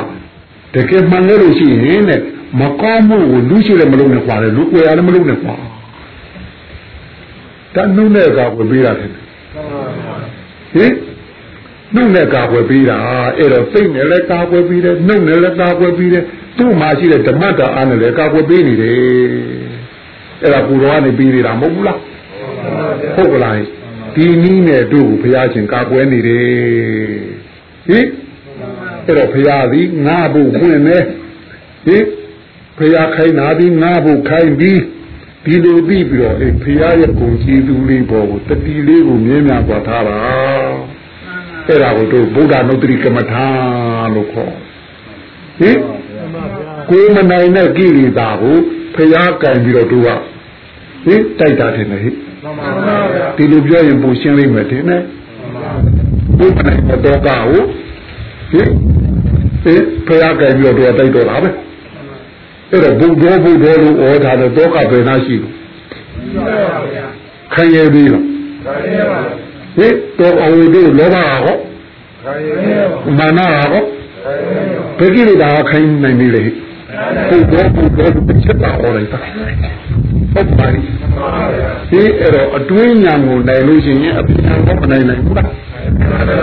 [0.74, 2.20] တကယ်မှန်လို့ရှိရင်တဲ့
[2.60, 5.54] မကောင်းမှုကိုလူရှိလည်းမလုပ်နဲ့ခွာတယ်လူကိုရလည်းမလုပ်နဲ့ခွာ
[7.74, 9.10] တနှုတ်နဲ့ကာကွယ်ပေးတာတယ်
[10.74, 10.92] ဟင်
[11.94, 12.98] နှုတ်နဲ့ကာကွယ်ပေးတာ
[13.38, 16.24] အဲ့တော့စိတ်နဲ့လည်းကာကွယ်ပေးတယ်နှုတ်နဲ့လည်းကာကွယ်ပေးတယ်
[16.58, 18.96] သူ့မှာရှိတဲ့ဓမ္မတာအားနဲ့လည်းကာကွယ်ပေးနေတယ်
[20.42, 21.98] အဲ့ဒါကိုယ်တော်ကနေပေးနေတာမဟုတ်ဘူးလား
[23.16, 23.54] ဟုတ်ကလား
[24.14, 26.46] ဒီနည်းနဲ့တို့ဘုရားရှင်ကာကွယ်နေတယ်
[27.88, 28.06] ဟင်
[29.08, 30.98] အဲ့တော့ဘုရားသည်ငါ့ဘုဖွင့်နေ
[31.86, 32.04] ဟင်
[32.78, 34.80] ဖရာခိုင်းနာပြီးငါဖို့ခိုင်းပြီး
[35.44, 40.16] ဒီလိုပြီးပြီးတော့အဲဖရာရဲ့ဂုဏ်ကြည်သူလေးပေါ်ကိုတတိလေးကိုမြင်များသွားထားတာ
[41.66, 43.46] အဲ့ဒါကိုတို့ဗုဒ္ဓနုတ္တိကမ္မထာ
[44.14, 44.52] လို့ခေါ်
[45.60, 45.78] ဟင်
[46.90, 48.56] ကိုယ်မနိုင်တဲ့ကိလေသာကို
[48.94, 50.08] ဖရာကံပြီးတော့တို့က
[51.06, 52.00] ဟင်တိုက်တာတယ်ဟဲ့
[53.36, 55.02] ဒီလိုပြောရင်ပုံရှင်းလိမ့်မယ်တင်နဲ့
[56.38, 57.40] ဘုရားနဲ့တော့ကော
[58.52, 58.70] ဟင်
[59.64, 61.50] ဟင်ဖရာကံပြီးတော့တို့ကတိုက်တော့တာပဲ
[62.70, 65.54] အဲ့တော့ဘုဒ္ဓဘုဒ္ဓလို့ဩထားတဲ့တောကဘယ်နှရှိလို့
[67.54, 68.24] ခံရပြီလား
[69.78, 71.56] ဟင်တော့အဝိတို့လောဘဟော
[73.18, 73.40] မာန
[73.72, 73.84] ဟော
[74.98, 76.42] ဘယ်ကိလေသာခိုင်းနိုင်ပြီလေ
[77.30, 79.18] ဘုဒ္ဓဘုဒ္ဓလို့ချက်တာဟောလိုက်တာ
[80.32, 80.80] ဟုတ်ပါပြီ
[81.90, 85.48] ဒီအဲ့တော့အတွင်းညာကိုနိုင်လို့ရှိရင်အပြင်တော့မနိုင်နိုင်ဘူးလား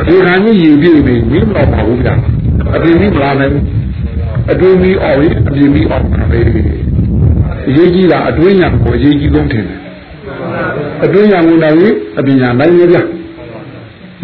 [0.08, 2.14] ဒီခါကြီးရင်ပြည့်ပြီမင်းမတော်ပါဘူးဗျာ
[2.76, 3.64] အပြင်ကြီးမလာနိုင်ဘူး
[4.52, 6.40] အတွင်းကြီးအောင်ရင်အပြင်ကြီးအောင်ပါပဲ
[7.68, 9.80] အရေးကြီးတာအတွင်းညာကိုအရေးကြီးဆုံးထင်တယ်
[11.04, 13.02] အတွင်းညာကိုနိုင်ရင်အပြင်ညာနိုင်ရဗျာ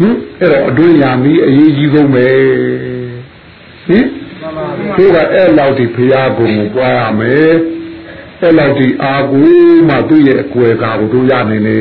[0.00, 2.26] ဟင်အဲ့တော့အတွင်းညာမီးအရေးကြီးဆုံးပဲ
[3.86, 4.06] ဟင်
[4.96, 7.54] သူကအဲ့လောက်ဒီဖရာကိုပွားရမယ်
[8.40, 9.48] အဲ့လောက်ဒီအာကို
[9.88, 11.80] မှသူ့ရဲ့အကွယ်ကာကိုတို့ရနေနေ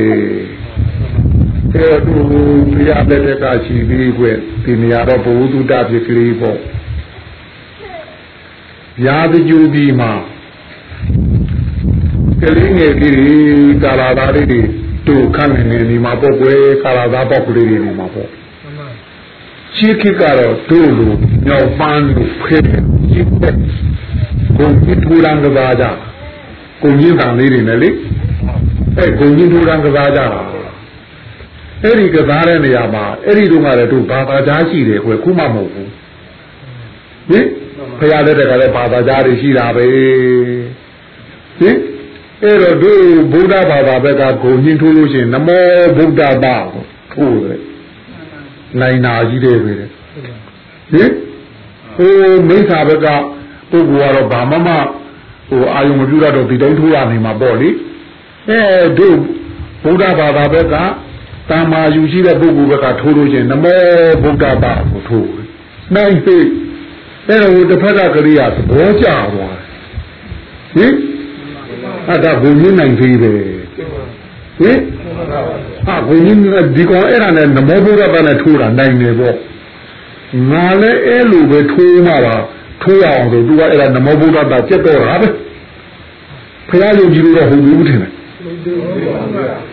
[1.75, 2.25] အဲ့တော့
[2.73, 4.25] ဖရာလက်ထက်ကရှိပြီးကွ
[4.63, 6.57] ဒီနေရာတော့ဘုဟုတုတဖြစ်ကလေးပေါ့
[9.05, 10.07] ရာဇကြူပြီးမှ
[12.41, 14.61] ကလေးငယ်ကြီးကာလာသားလေးတွေ
[15.07, 18.29] တို့ခန့်နေနေဒီမှာပေါ့ကွယ်ကာလာသားပေါ့ကလေးတွေဒီမှာပေါ့
[19.75, 21.13] ရှိခိကတော့တို့လို
[21.45, 22.57] မြောက်ပန်းလို့ဖဲ
[23.11, 23.55] ရှိတဲ့
[24.57, 25.85] ကိုကြီးထူရန်ကစားကြ
[26.81, 27.89] ကိုကြီးတန်လေးတွေနဲ့လေ
[28.97, 30.60] အဲကိုကြီးထူရန်ကစားကြတာ
[31.83, 35.89] အဲ့ဒီကစားတဲ့နေရာမှာအဲ့ဒီတော့ကလည်းတို့ဘာသာကြားရှိတယ်ကွယ်ခုမှမဟုတ်ဘူး
[37.29, 37.45] ဟင်
[37.99, 39.85] ဖရာလက်ထက်ကလည်းဘာသာကြားတွေရှိတာပဲ
[41.59, 41.77] ဟင်
[42.43, 45.65] အဲ့တော့တို့ဗုဒ္ဓဘာသာဘက်ကဂုံညင်းထိုးလို့ရှိရင်နမော
[45.97, 46.55] ဗုဒ္ဓဘာ
[47.13, 47.61] ထိုးတယ်
[48.79, 49.89] နိုင်နာကြီးတယ်ပဲဟင်
[51.95, 52.13] ဟို
[52.47, 53.07] မိစ္ဆာဘက်က
[53.71, 54.69] ပုဂ္ဂိုလ်ကတော့ဘာမှမ
[55.49, 57.69] ဟိုအာယုံမပြုတော့ဒီတိုင်းထိုးရနေမှာပေါ့လေ
[58.49, 58.61] အဲ
[58.99, 59.17] တို့
[59.83, 60.75] ဗုဒ္ဓဘာသာဘက်က
[61.51, 63.81] တာမာယူရှိတဲ့ပုဂ္ဂိုလ်ဘက်ကထိုးလို့ရှိရင်နမော
[64.23, 65.45] ဗုဒ္ဓဘာကိုထိုးတယ်
[65.95, 66.37] နိုင်ပြီ
[67.27, 69.57] အဲ့တော့တစ်ဖက်ကကရိယာသဘောကျသွား
[70.77, 70.95] တယ်ဟင်
[72.07, 73.39] အဲ့ဒါဘုံညနိုင်သေးတယ်
[74.59, 74.79] ဟင်
[75.85, 76.27] ဟာဘုံည
[76.75, 79.35] ဒီကောင်အဲ့ဒါနဲ့နမောဗုဒ္ဓဘာနဲ့ထိုးတာနိုင်တယ်ပေါ့
[80.51, 82.35] ငါလည်းအဲ့လိုပဲထိုးမှပါ
[82.83, 85.27] ထိုးရအောင်ဆိုသူကအဲ့ဒါနမောဗုဒ္ဓဘာကျက်တော့တာပဲ
[86.69, 88.11] ဖရာယုံကြည်လို့တော့ဟုတ်ဘူးထင်တယ်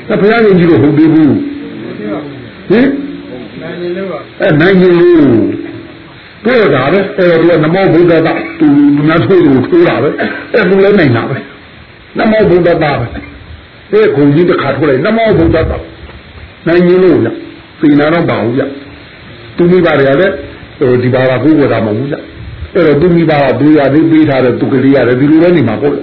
[0.08, 1.34] အဲ့ဖရာယုံကြည်လို့ဟုတ်သေးဘူး
[2.68, 2.88] ဟင်
[3.62, 4.08] နိုင်နေလို့
[4.40, 5.26] အဲ့နိုင်နေလို့
[6.44, 8.68] တွေ့တာပဲအဲ့တော့နမောဗုဒ္ဓဘာသူ
[9.08, 10.08] ငါထိုးလို့ထိုးတာပဲ
[10.52, 11.36] အဲ့သူလည်းနိုင်တာပဲ
[12.18, 13.06] နမောဗုဒ္ဓဘာပဲ
[13.92, 15.78] အဲခုံကြီးတစ်ခါထုတ်လိုက်နမောဗုဒ္ဓဘာ
[16.66, 17.26] နိုင်ရင်လို့ည
[17.80, 18.60] သိနာတော့ပါဘူးည
[19.56, 20.34] သူမိဘတွေကလည်း
[20.78, 22.14] ဟိုဒီဘာသာကိုယ်ဝတာမဟုတ်ဘူးည
[22.74, 25.94] အဲ့တော့သူမိဘကဒူရသေးပေးထားတဲ့သူကလေးရတယ်ဒီလိုလည်းနေမှာပေါ့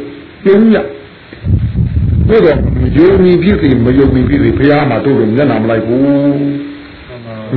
[0.44, 0.76] ပြင်းည
[2.30, 2.60] ဘုရား
[2.98, 6.06] ယုံကြည်ဖြစ်စီမယုံကြည်ဖြစ်စီဘုရားမှာတို့လို့မျက်နှာမလိုက်ဘူး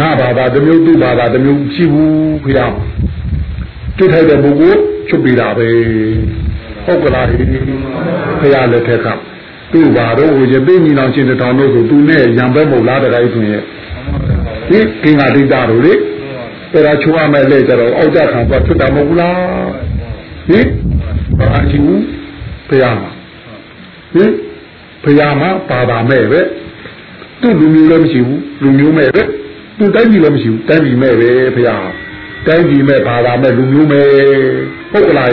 [0.01, 2.13] နာဘာသာတစ်မျိုးသူ့ဘာသာတစ်မျိုးရှိဘူး
[2.45, 2.73] ဘုရား
[3.97, 5.69] တွေ့ထိုက်တဲ့ပုဂ္ဂိုလ်ချုပ်ပြတာပဲ
[6.85, 7.35] ဟုတ်ကလားဟိ
[8.41, 9.07] ဘုရားလက်ထက်က
[9.73, 13.63] သူ့ဘာတော့ဝေရသိညီလောင်ရှင်တောင်တို့ဆိုသူနဲ့ရံပဲမဟုတ်လားတခါကြီးသူရဲ့
[14.71, 15.95] ဒီကင်္ဂဒိတာတို့လေ
[16.73, 19.37] အဲ့ဒါချိုးရမယ်လေကြတော့အောက်ကြခံသွားထွက်တာမဟုတ်ဘူးလား
[20.49, 20.67] ဟင်
[21.39, 22.03] ဘာကြည့်ဘူး
[22.69, 23.11] ဘုရားမှာ
[24.15, 24.31] ဟင်
[25.05, 26.41] ဘုရားမှာပါပါမဲ့ပဲ
[27.41, 29.23] သူ့လူမျိုးလည်းမရှိဘူးလူမျိုးမဲ့ပဲ
[29.79, 31.89] သူတိုင်းပြည်လည်းမရှိဘူးတိုင်းပြည်မဲ့ပဲဘုရား
[32.47, 34.09] တိုင်းပြည်မဲ့ဘာသာမဲ့လူမျိုးမဲ့
[34.93, 35.33] ဟုတ်ကလား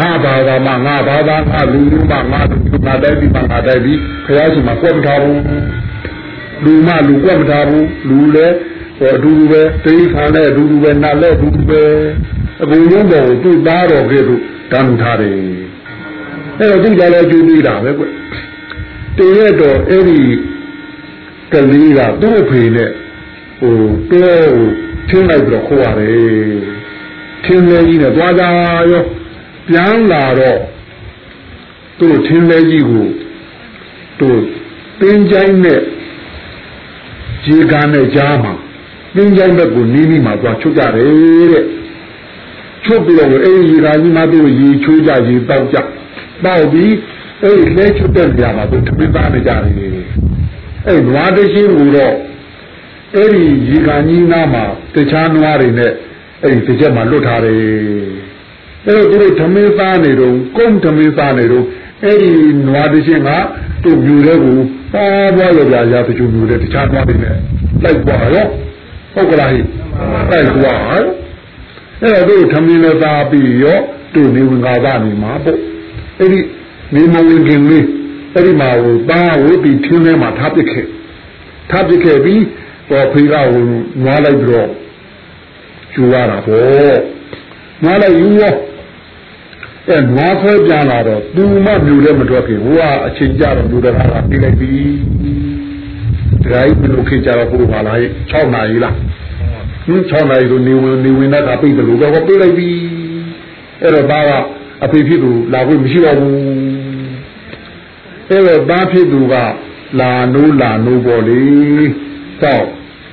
[0.00, 5.40] ငါဘာသာမှငါဘာသာငါလူမျိုးမှငါလူမျိုးငါတိုင်းပြည်မှငါတိုင်းပြည်ဘုရားရှင်မှာကွက်မထားဘူး
[6.64, 8.56] လူမှလူကွက်မထားဘူးလူလည်း
[8.98, 11.82] ဟိုအတူတူပဲတိခါနဲ့အတူတူပဲနာလည်းအတူတူပဲ
[12.62, 14.42] အကုန်လုံးပေါ်သူ့သားတော်ကဲ့သို့
[14.72, 15.32] တန်းထားတယ်
[16.58, 18.04] အဲ့တော့သူကြလည်းကျူးပြီးတာပဲကွ
[19.18, 20.20] တရတော့အဲ့ဒီ
[21.52, 22.90] ကလေးကသူ့အဖေနဲ့
[23.60, 23.78] ဟို
[24.10, 24.68] တဲဟို
[25.08, 26.58] ထင်းလိုက်ပြီးတော့ခိုးရတယ်
[27.44, 28.42] ထင်းလေးကြီးနဲ့သွားကြ
[28.92, 29.02] ရော
[29.68, 30.60] ပြန်လာတော့
[31.98, 33.06] သူ့ထင်းလေးကြီးကို
[34.18, 34.38] သူ့
[35.00, 35.80] တင်းချိုင်းနဲ့
[37.44, 38.54] ခြေကန်းနဲ့ကြားမှာ
[39.16, 41.64] တင်းချိုင်းဘက်ကိုနီးနီးမှာသွားချုပ်ကြတယ်တဲ့
[42.84, 45.76] ချုပ်ပြီးတော့အဲ့ဒီရာကြီးမတို့ရေချိုးကြရေတောက်ကြ
[46.44, 46.92] တောက်ပြီး
[47.42, 49.92] အဲ့ဒီလဲချုပ်တဲ့နေရာမှာသူတပိသားနေကြတယ်
[50.86, 52.14] အဲ့နွားတရှိကိုတော့
[53.14, 54.64] အဲ့ဒီရေကန်ကြီးနားမှာ
[54.94, 55.92] တခြားနွားတွေနဲ့
[56.42, 57.54] အဲ့ဒီတစ်ချက်မှာလွတ်ထားတယ်
[58.86, 61.64] အဲ့တော့သူတို့ဓမင်းစားနေတော့ကုန်းဓမင်းစားနေတော့
[62.04, 62.30] အဲ့ဒီ
[62.68, 63.30] နွားတချင်းက
[63.82, 64.58] သူ့မြူတဲ့ကို
[64.92, 67.36] ပါပွားရပြရာတချို့မြူတဲ့တခြားနွားတွေနဲ့
[67.84, 68.46] လိုက်ပွားရော
[69.14, 69.60] ဟုတ်ကလားဟိ
[70.30, 71.04] လိုက်ပွားအဲ့
[72.14, 73.78] တော့သူဓမင်းနဲ့စားပြီးရော
[74.14, 75.58] သူ့နေဝင်ကားကနေမှာပေါ့
[76.18, 76.40] အဲ့ဒီ
[76.94, 77.86] နေမဝင်ခင်လေး
[78.34, 80.86] အဲ့ဒီမှာဟိုတားဟိုဒီထင်းထဲမှာထားပစ်ခဲ့
[81.70, 82.42] ထားပစ်ခဲ့ပြီး
[82.90, 83.64] တော့ဖေးကဟို
[84.04, 84.70] နွားလိုက်ပြီးတော့
[85.94, 86.98] ယူရတာပေါ့
[87.84, 88.54] နွားလိုက်ယူရော
[89.88, 94.72] အဲနွားဆွဲပြန်လာတော့သူမှမြူတဲ့မထွက်ခင်ဟိုကအချိန်ကြတော့မြူတဲ့ခါကပြီးလိုက်ပြီ
[96.44, 98.94] ဒရိုက်ဘယ်လိုခေကြတော့ဘုရားလာ6နာရီလား
[99.86, 102.68] ဟင်း6နာရီဆိုနေဝင်နေဝင်တဲ့ကပြိတယ်လို့တော့ပြိလိုက်ပြီ
[103.82, 104.30] အဲ့တော့ဒါက
[104.84, 106.36] အဖေဖြစ်သူလာခွင့်မရှိတော့ဘူး
[108.30, 109.34] အဲ့တော့သားဖြစ်သူက
[110.00, 111.42] လာနိုးလာနိုးပေါ်လေ
[112.40, 112.68] စောက်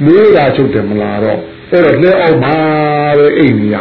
[0.06, 1.40] မွေးတာချုပ်တယ်မလားတော့
[1.72, 2.58] အဲ့တော့လက်အောက်မှာ
[3.18, 3.76] ပဲအိမ်ကြီးရ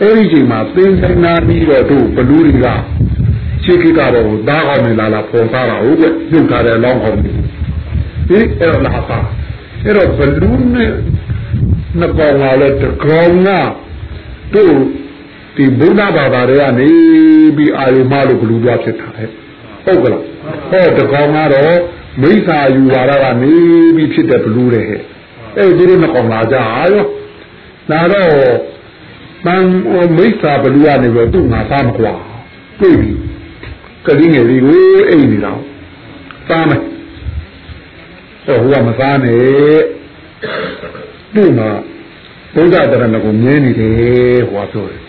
[0.00, 2.66] အဲ့ဒီချိန်မှာသင်္ကနာပြီးတော့တို့ဘလူးတွေက
[3.64, 9.18] ရှေးခေတ်ကတော့သားကောင်းနေလာလာပေါ်သားတာဟုတ်ကဲ့ပြုတ်ထားတဲ့လောင်းကောင်းတွေဒီအဲ့တော့လာပါ
[9.84, 10.92] အဲ့တော့ဘလူးနဲ့
[11.98, 13.50] နှစ်ကောင်လာလဲတကောင်က
[14.54, 14.74] တို့
[15.56, 16.88] ဒီဘုရားဘာသာတွေကနေ
[17.56, 19.30] ပြီးအာယုမလို့ဘလူးပြဖြစ်တာဟဲ့
[19.84, 20.22] ဟုတ်ကလား
[20.70, 21.80] ဟောတကောင်ကတော့
[22.22, 23.52] မိစ္ဆာယူလာတာကနေ
[23.96, 25.02] ပြီးဖြစ်တဲ့ဘလူးတွေဟဲ့
[25.56, 27.04] အဲ့ဒီလိုမကောင်လာကြရော
[27.90, 28.32] နာတော့
[29.46, 29.64] တန်
[30.16, 32.14] မိစ္ဆာဘလူးကနေပြီးသူ့ငါသားမကွာ
[32.80, 33.12] တွေ့ပြီ
[34.06, 35.52] ကလေးငယ်လေးကိုအိမ်နေတာ
[36.48, 36.82] သားမယ်
[38.46, 39.80] အဲ့ဟိုကမသားနဲ့
[41.34, 41.70] သူ့မှာ
[42.54, 45.00] ဘုရားတရဏကိုမြင်နေတယ်ဟောပြောတယ်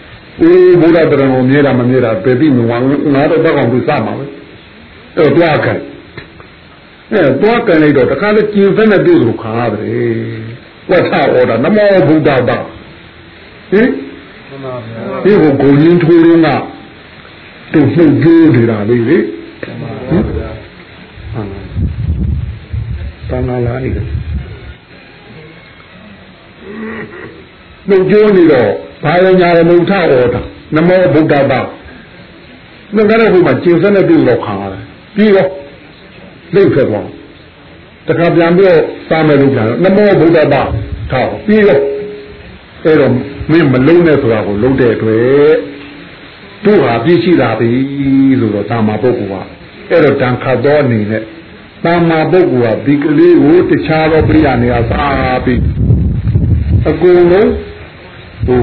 [0.41, 2.78] အေးဘုရားတရဏကိုမြင်တာမမြင်တာပဲပြီးငါ
[3.13, 4.30] ငါတော့တောက်အောင်သူစမှာပဲအဲ့
[5.18, 5.80] တော့တွားကန်
[7.12, 10.18] အဲတွားကန်လိုက်တော့တခါလေကျင်ဖက်နဲ့တွေ့လို့ခါရတယ်
[10.89, 12.57] ဝတ်ထားအော်တာနမောဘုဒ္ဓဘာ
[13.72, 13.88] ဟင်
[15.24, 16.47] ဒီကိုကိုရင်းထိုးရင်းက
[17.72, 19.26] သူနှုတ်ကြိုးနေတာလေးလေဟင်
[23.30, 23.82] တန်လာလိုက်
[27.89, 28.72] နှုတ်ကြိုးနေတော့
[29.03, 30.41] ဘာရညာရမုထအော်တာ
[30.76, 31.60] နမောဘုဒ္ဓဘာ
[32.95, 34.84] ငါကတော့ဟိုမှာကျင်စက်နဲ့တွေ့လို့ခါရတယ်
[35.16, 35.49] ပြီးတော့
[36.55, 37.07] လိတ်ဖက်သွား
[38.07, 40.64] တခါပြန်ပြီးတော့စာမယ်လို့ပြန်တော့နမောဗုဒ္ဓဘာ
[41.12, 41.82] ထောက်ပြီးတော့
[42.86, 43.12] အဲ့တော့
[43.51, 45.57] မင်းမလုံးနဲ့ဆိုတာကိုလုံးတဲ့အတွက်
[46.66, 47.70] တို့ဟာပြည့်ရှိလာပြီ
[48.39, 49.47] ဆိုတော့တာမာပုဂ္ဂိုလ်
[49.89, 51.24] ကအဲ့တော့တန်ခတ်သောအနေနဲ့
[51.86, 55.05] တာမာပုဂ္ဂိုလ်ကဒီကလေးကိုတခြားသောပြိယာနေရာစာ
[55.45, 55.62] ပြီး
[56.89, 57.51] အကုန်လုံး
[58.45, 58.62] ဟို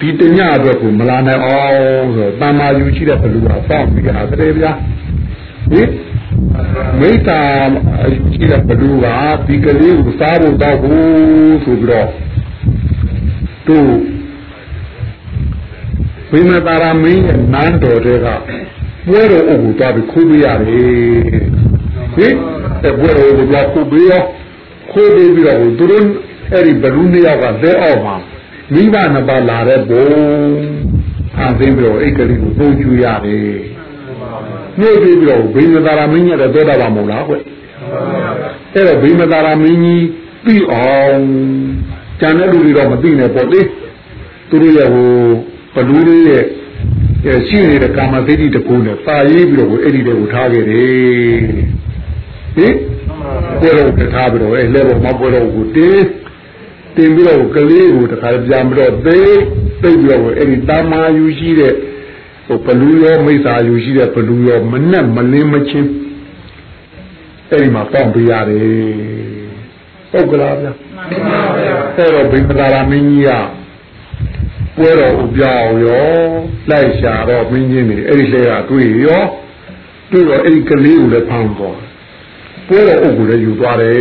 [0.00, 4.72] ဒီတညအတွက်ကိုမလာနိုင်အောင်ဆိုတော့တာမာယူရှိတဲ့ဘလူကစောင့်ပြီးကြတာတည်းဗျာ
[5.70, 5.88] ဟင်
[7.00, 7.40] မိတ္တာ
[8.32, 9.06] ရှိတဲ့ဘလူက
[9.46, 12.08] ဒီကလေးကိုစားဖို့တော့ဘူးဆိုပြီးတော့
[13.66, 13.78] သူ
[16.30, 18.26] ဝိမတာရမင်းရဲ့နန်းတော်တွေက
[19.06, 20.92] ပွဲတော်အုပ်ကိုသွားပြီးခိုးပေးရတယ်
[22.14, 22.34] ဟင်
[22.84, 24.22] အဲပွဲတော်ကိုသွားခိုးပေးရော
[24.92, 26.06] ခိုးပေးပြီးတော့သူတို့
[26.52, 28.16] အဲ့ဒီဘလူနှစ်ယောက်ကလက်အောက်မှာ
[28.74, 30.06] မိဘနှစ်ပါးလာတဲ့ဘုံ
[31.34, 33.77] ဖန်ဆင်းပြီးတော့အိတ်ကလေးကိုပို့ချူရတယ်
[34.80, 40.04] နှိုးပြီးတော့ဘိမသာရမင်းကြီးတဲ့သောတာပန်မဟုတ်လားကွအဲ့တော့ဘိမသာရမင်းကြီး
[40.44, 41.20] ပြီးအောင်
[42.20, 43.60] ကျန်တဲ့လူတွေတော့မသိနဲ့ပေါ့လေ
[44.48, 45.10] သူတို့ရဲ့ဟို
[45.74, 46.44] ဘလူးလေးရဲ့
[47.48, 51.38] ရှိနေတဲ့ကာမသိတိတကူနဲ့ပါရေးပြီးတော့အဲ့ဒီတွေကိုထားခဲ့တယ်
[52.56, 52.74] ဟင်
[53.60, 56.06] ပွဲတော်ထားပြီးတော့အဲ့လဲပေါ်မှာပွဲတော်ကိုတင်း
[56.96, 59.20] တင်ပြီးတော့ကလေးကိုတခါပြန်ပြီးတော့သိ
[59.82, 61.72] သိပြီးတော့အဲ့ဒီတာမာယူရှိတဲ့
[62.48, 65.90] ဟိုဘလူရောမိစ္ဆာယူရှိတဲ့ဘလူရောမနဲ့မလင်းမချင်း
[67.50, 69.18] အဲ့ဒီမှာပေါက်ပြရတယ်
[70.10, 73.30] ဟုတ်ကလားဗျာမှန်ပါဗျာအဲ့တော့ဘိက္ခရာမင်းကြီးက
[74.76, 76.08] ပွဲတော်ဥပြောင်းရော
[76.70, 79.22] လိုက်ရှာတော့မင်းကြီးနေအဲ့ဒီလေကတွေ့ရော
[80.10, 81.80] တွေ့တော့အဲ့ဒီကလေးကိုလည်းဖမ်းသွား
[82.68, 83.98] ပွဲတော်ဥကိုလည်းယူသွားတယ်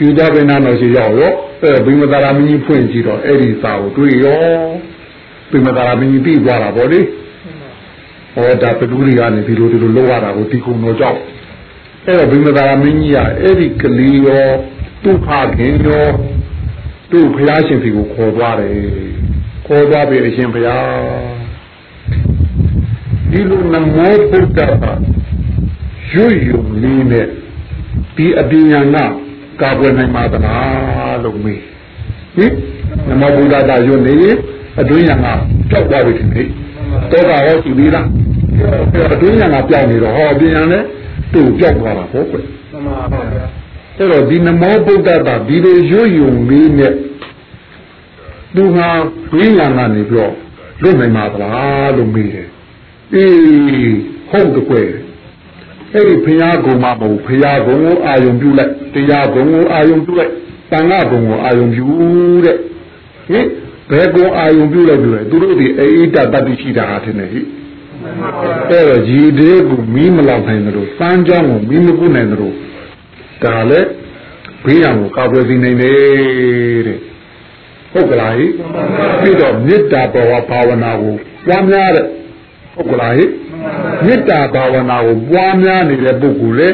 [0.00, 1.32] ယူသွားပြန်တော့ရှိရောက်ရော
[1.62, 4.44] အဲ့ဘိမသာရမင်းကြီးဖွင့်ကြည့်တော့အဲ့ဒီစာကိုတွေ့ရော
[5.52, 7.00] ဘိမသာရမင်းကြီးပြီးသွားတာဗောလေ
[8.34, 11.18] ဟောဒါပတူရီကနေဒီလိုဒီလိုလောက်ရတာကိုဒီကုံတော်ကြောက်
[12.06, 14.46] အဲ့တော့ဘိမသာရမင်းကြီးကအဲ့ဒီကလေးရော
[15.02, 16.06] သူ့ဖခင်ရော
[17.10, 18.70] သူ့ဖျားရှင်စီကိုခေါ်သွားတယ်
[19.66, 20.86] ခေါ်သွားပြီအရှင်ဘုရား
[23.30, 24.92] ဒီလိုနမောဗုဒ္ဓဘာ
[26.12, 27.26] ရွယုံလေးနဲ့
[28.16, 29.04] ဒီအပညာနာ
[29.60, 31.60] ကာကွယ်နိုင်ပါသလားလို့မေး
[32.36, 32.52] ဟင်
[33.08, 34.14] နမောဗုဒ္ဓဘာရွနေ
[34.80, 35.26] အတွင်းရံက
[35.70, 36.46] ကြောက်သွားပြီဒီနေ့
[37.12, 38.06] တော့ကဟောသူသေးလား
[39.14, 40.82] အတွင်းရံကပြောင်းနေတော့ဟောပညာနဲ့
[41.32, 43.46] သူ့ကြောက်သွားတာဟုတ်ကွယ်မှန်ပါဗျာ
[43.96, 46.92] အဲ့တော့ဒီနမောဗုဒ္ဓဘာဒီလိုရွယုံလေးနဲ့
[48.54, 48.88] သူဟာ
[49.36, 50.34] ဝိညာဉ်ကနေပြီးတော့
[50.82, 52.48] လွတ်နိုင်မှာသလားလို့မေးတယ်
[53.14, 53.96] အေး
[54.30, 54.90] ဟုတ်တကွယ်
[55.94, 60.32] အဲ့ဒီဖရာကုံမှာမဟုတ်ဖရာကုံကိုအာယုံပြုလိုက်တရားကုံကိုအာယုံပြုလိုက်
[60.70, 61.84] တန်ခါကုံကိုအာယုံပြု
[62.44, 62.56] တဲ့
[63.30, 63.46] ဟင်
[63.90, 67.40] ဘယ်ကုံအာယုံပြုလိုက်ပြုလိုက်သူတို့ဒီအိဋ္ဌတတ္တိရှိတာထင်တယ်ဟိ
[68.70, 72.54] အဲ့တော့ဂျီဒေကိုမီးမလောက်နိုင်တယ်လို့စမ်းကြောင်းကိုမီးမကုနိုင်တယ်လို့
[73.44, 73.88] ဒါလည်း
[74.64, 76.98] ဘေးရန်ကိုကာကွယ်စီနိုင်တယ်တဲ့
[77.92, 78.46] ဟုတ်ကလားဟိ
[79.20, 81.14] ပြီးတော့မေတ္တာဘောဘာဝနာကို
[81.46, 82.06] ပွားများတဲ့
[82.74, 83.24] ဟုတ်ကလားဟိ
[84.04, 86.68] မေတ္တာဘာဝနာကိုပွားများနေတဲ့ပုဂ္ဂိုလ်လေ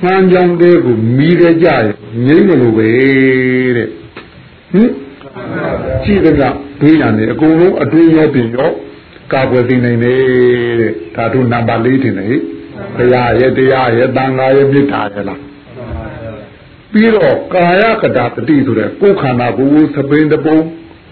[0.00, 1.72] ဆန်းကြောင်းတဲ့ကိုမီးရကြရ
[2.26, 2.88] ငြိမ့်မလို့ပဲ
[3.76, 3.88] တဲ့
[4.72, 4.90] ဟင်
[6.04, 6.28] ကြည့်ကြ
[6.80, 8.70] ဘေးရန်နေအကုန်လုံးအတွင်းရောပြင်ရော
[9.32, 10.18] ကာကွယ်သိနိုင်တယ်
[10.80, 12.36] တဲ့ဓာတုနံပါတ်၄တင်တယ်ဟိ
[12.96, 15.40] ဘုရားရဲ့တရားရဲ့တန်ခါရဲ့မေတ္တာရဲ့လား
[16.92, 20.56] ပြီးတော့ကာယကတာတတိဆိုတဲ့ကိုယ်ခန္ဓာကိုယ်သပင်းတပုံ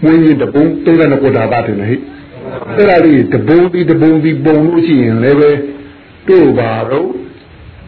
[0.03, 1.95] မွေးရင်တပုံသိတဲ့ကိုယ်ဓာတ်တင်တယ်ဟိ
[2.75, 5.51] အဲ့ဒါလေးတပုံဒီတပုံဒီပုံလို့ရှိရင်လည်းပဲ
[6.27, 7.09] တို့ပါတော့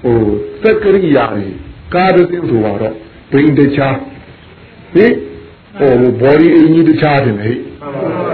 [0.03, 0.19] ဟို
[0.61, 1.55] သက်ကရိယာကြီး
[1.93, 2.95] ကာရတင်ဆိုပါတော့
[3.31, 3.97] ဘိန်းတခြား
[4.93, 5.05] ဟိ
[5.79, 7.51] ဟို body အင်းကြီးတခြားတယ်ဟိ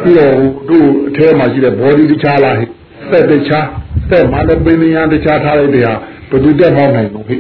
[0.04, 0.34] ပြီးတော့
[0.70, 2.66] တို့အထဲမှာရှိတဲ့ body တခြားလားဟိ
[3.12, 3.66] သက်တခြား
[4.10, 5.94] သက်မှာလည်းပင်ဉာဏ်တခြားထားလိုက်တဲ့ဟာ
[6.30, 7.38] ဘယ်သူတက်မောင်းနိုင်လို့ဟိ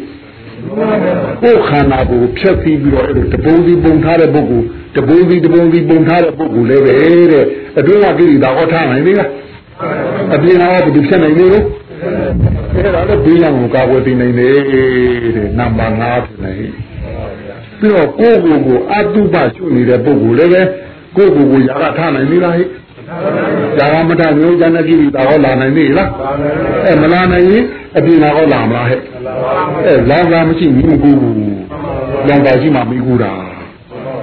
[1.41, 4.65] ကိုယ်ခန္ဓာကိုဖြတ်ပြီးပြီးတော့အဲ့လိုတပုံစီပုံထားတဲ့ပုဂ္ဂိုလ်
[4.97, 6.93] တပုံစီတပုံစီပုံထားတဲ့ပုဂ္ဂိုလ်လည်းပဲ
[7.31, 7.45] တဲ့
[7.79, 9.29] အတွင်းကကိရိတာဟောထားနိုင်လေလား
[10.35, 11.65] အပြင်ကဘယ်သူဖြတ်နိုင်လေလို့
[12.75, 16.51] အဲ့ဒါလည်းဘေးရန်ကိုကာကွယ်တင်နိုင်တယ်တဲ့နံပါတ်5ဖြစ်နေ
[17.79, 20.61] ပြီးတော့ကိုယ့်ကိုယ်ကိုအတုပရှုနေတဲ့ပုဂ္ဂိုလ်လည်းပဲ
[21.15, 22.63] ကိုယ့်ကိုယ်ကိုຢာကထားနိုင်လေလားဟိ
[23.77, 26.09] ຢာကမထမျိုးဇာနကိရိတာဟောလာနိုင်လေလား
[26.85, 27.63] အဲမလာနိုင်ရင်
[27.97, 28.99] အပြင်ကဟောလာမလားဟဲ့
[29.87, 31.37] အဲလောင်ကမရှိဘူးမကူဘူး
[32.27, 33.33] လောင်ကရှိမှမကူတာ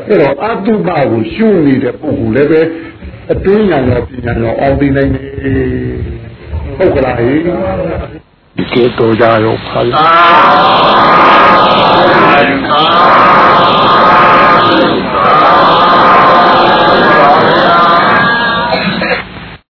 [0.08, 2.60] အဲ့တော့အတုပကိုရှုနေတဲ့ပုဂ္ဂိုလ်လည်းပဲ
[3.32, 5.26] အတွင်းညာရောပညာရောအောင်သိနိုင်တယ်
[6.76, 7.34] ဟုတ်ကလားဟိ
[8.62, 9.90] کے تو جاؤ پھل۔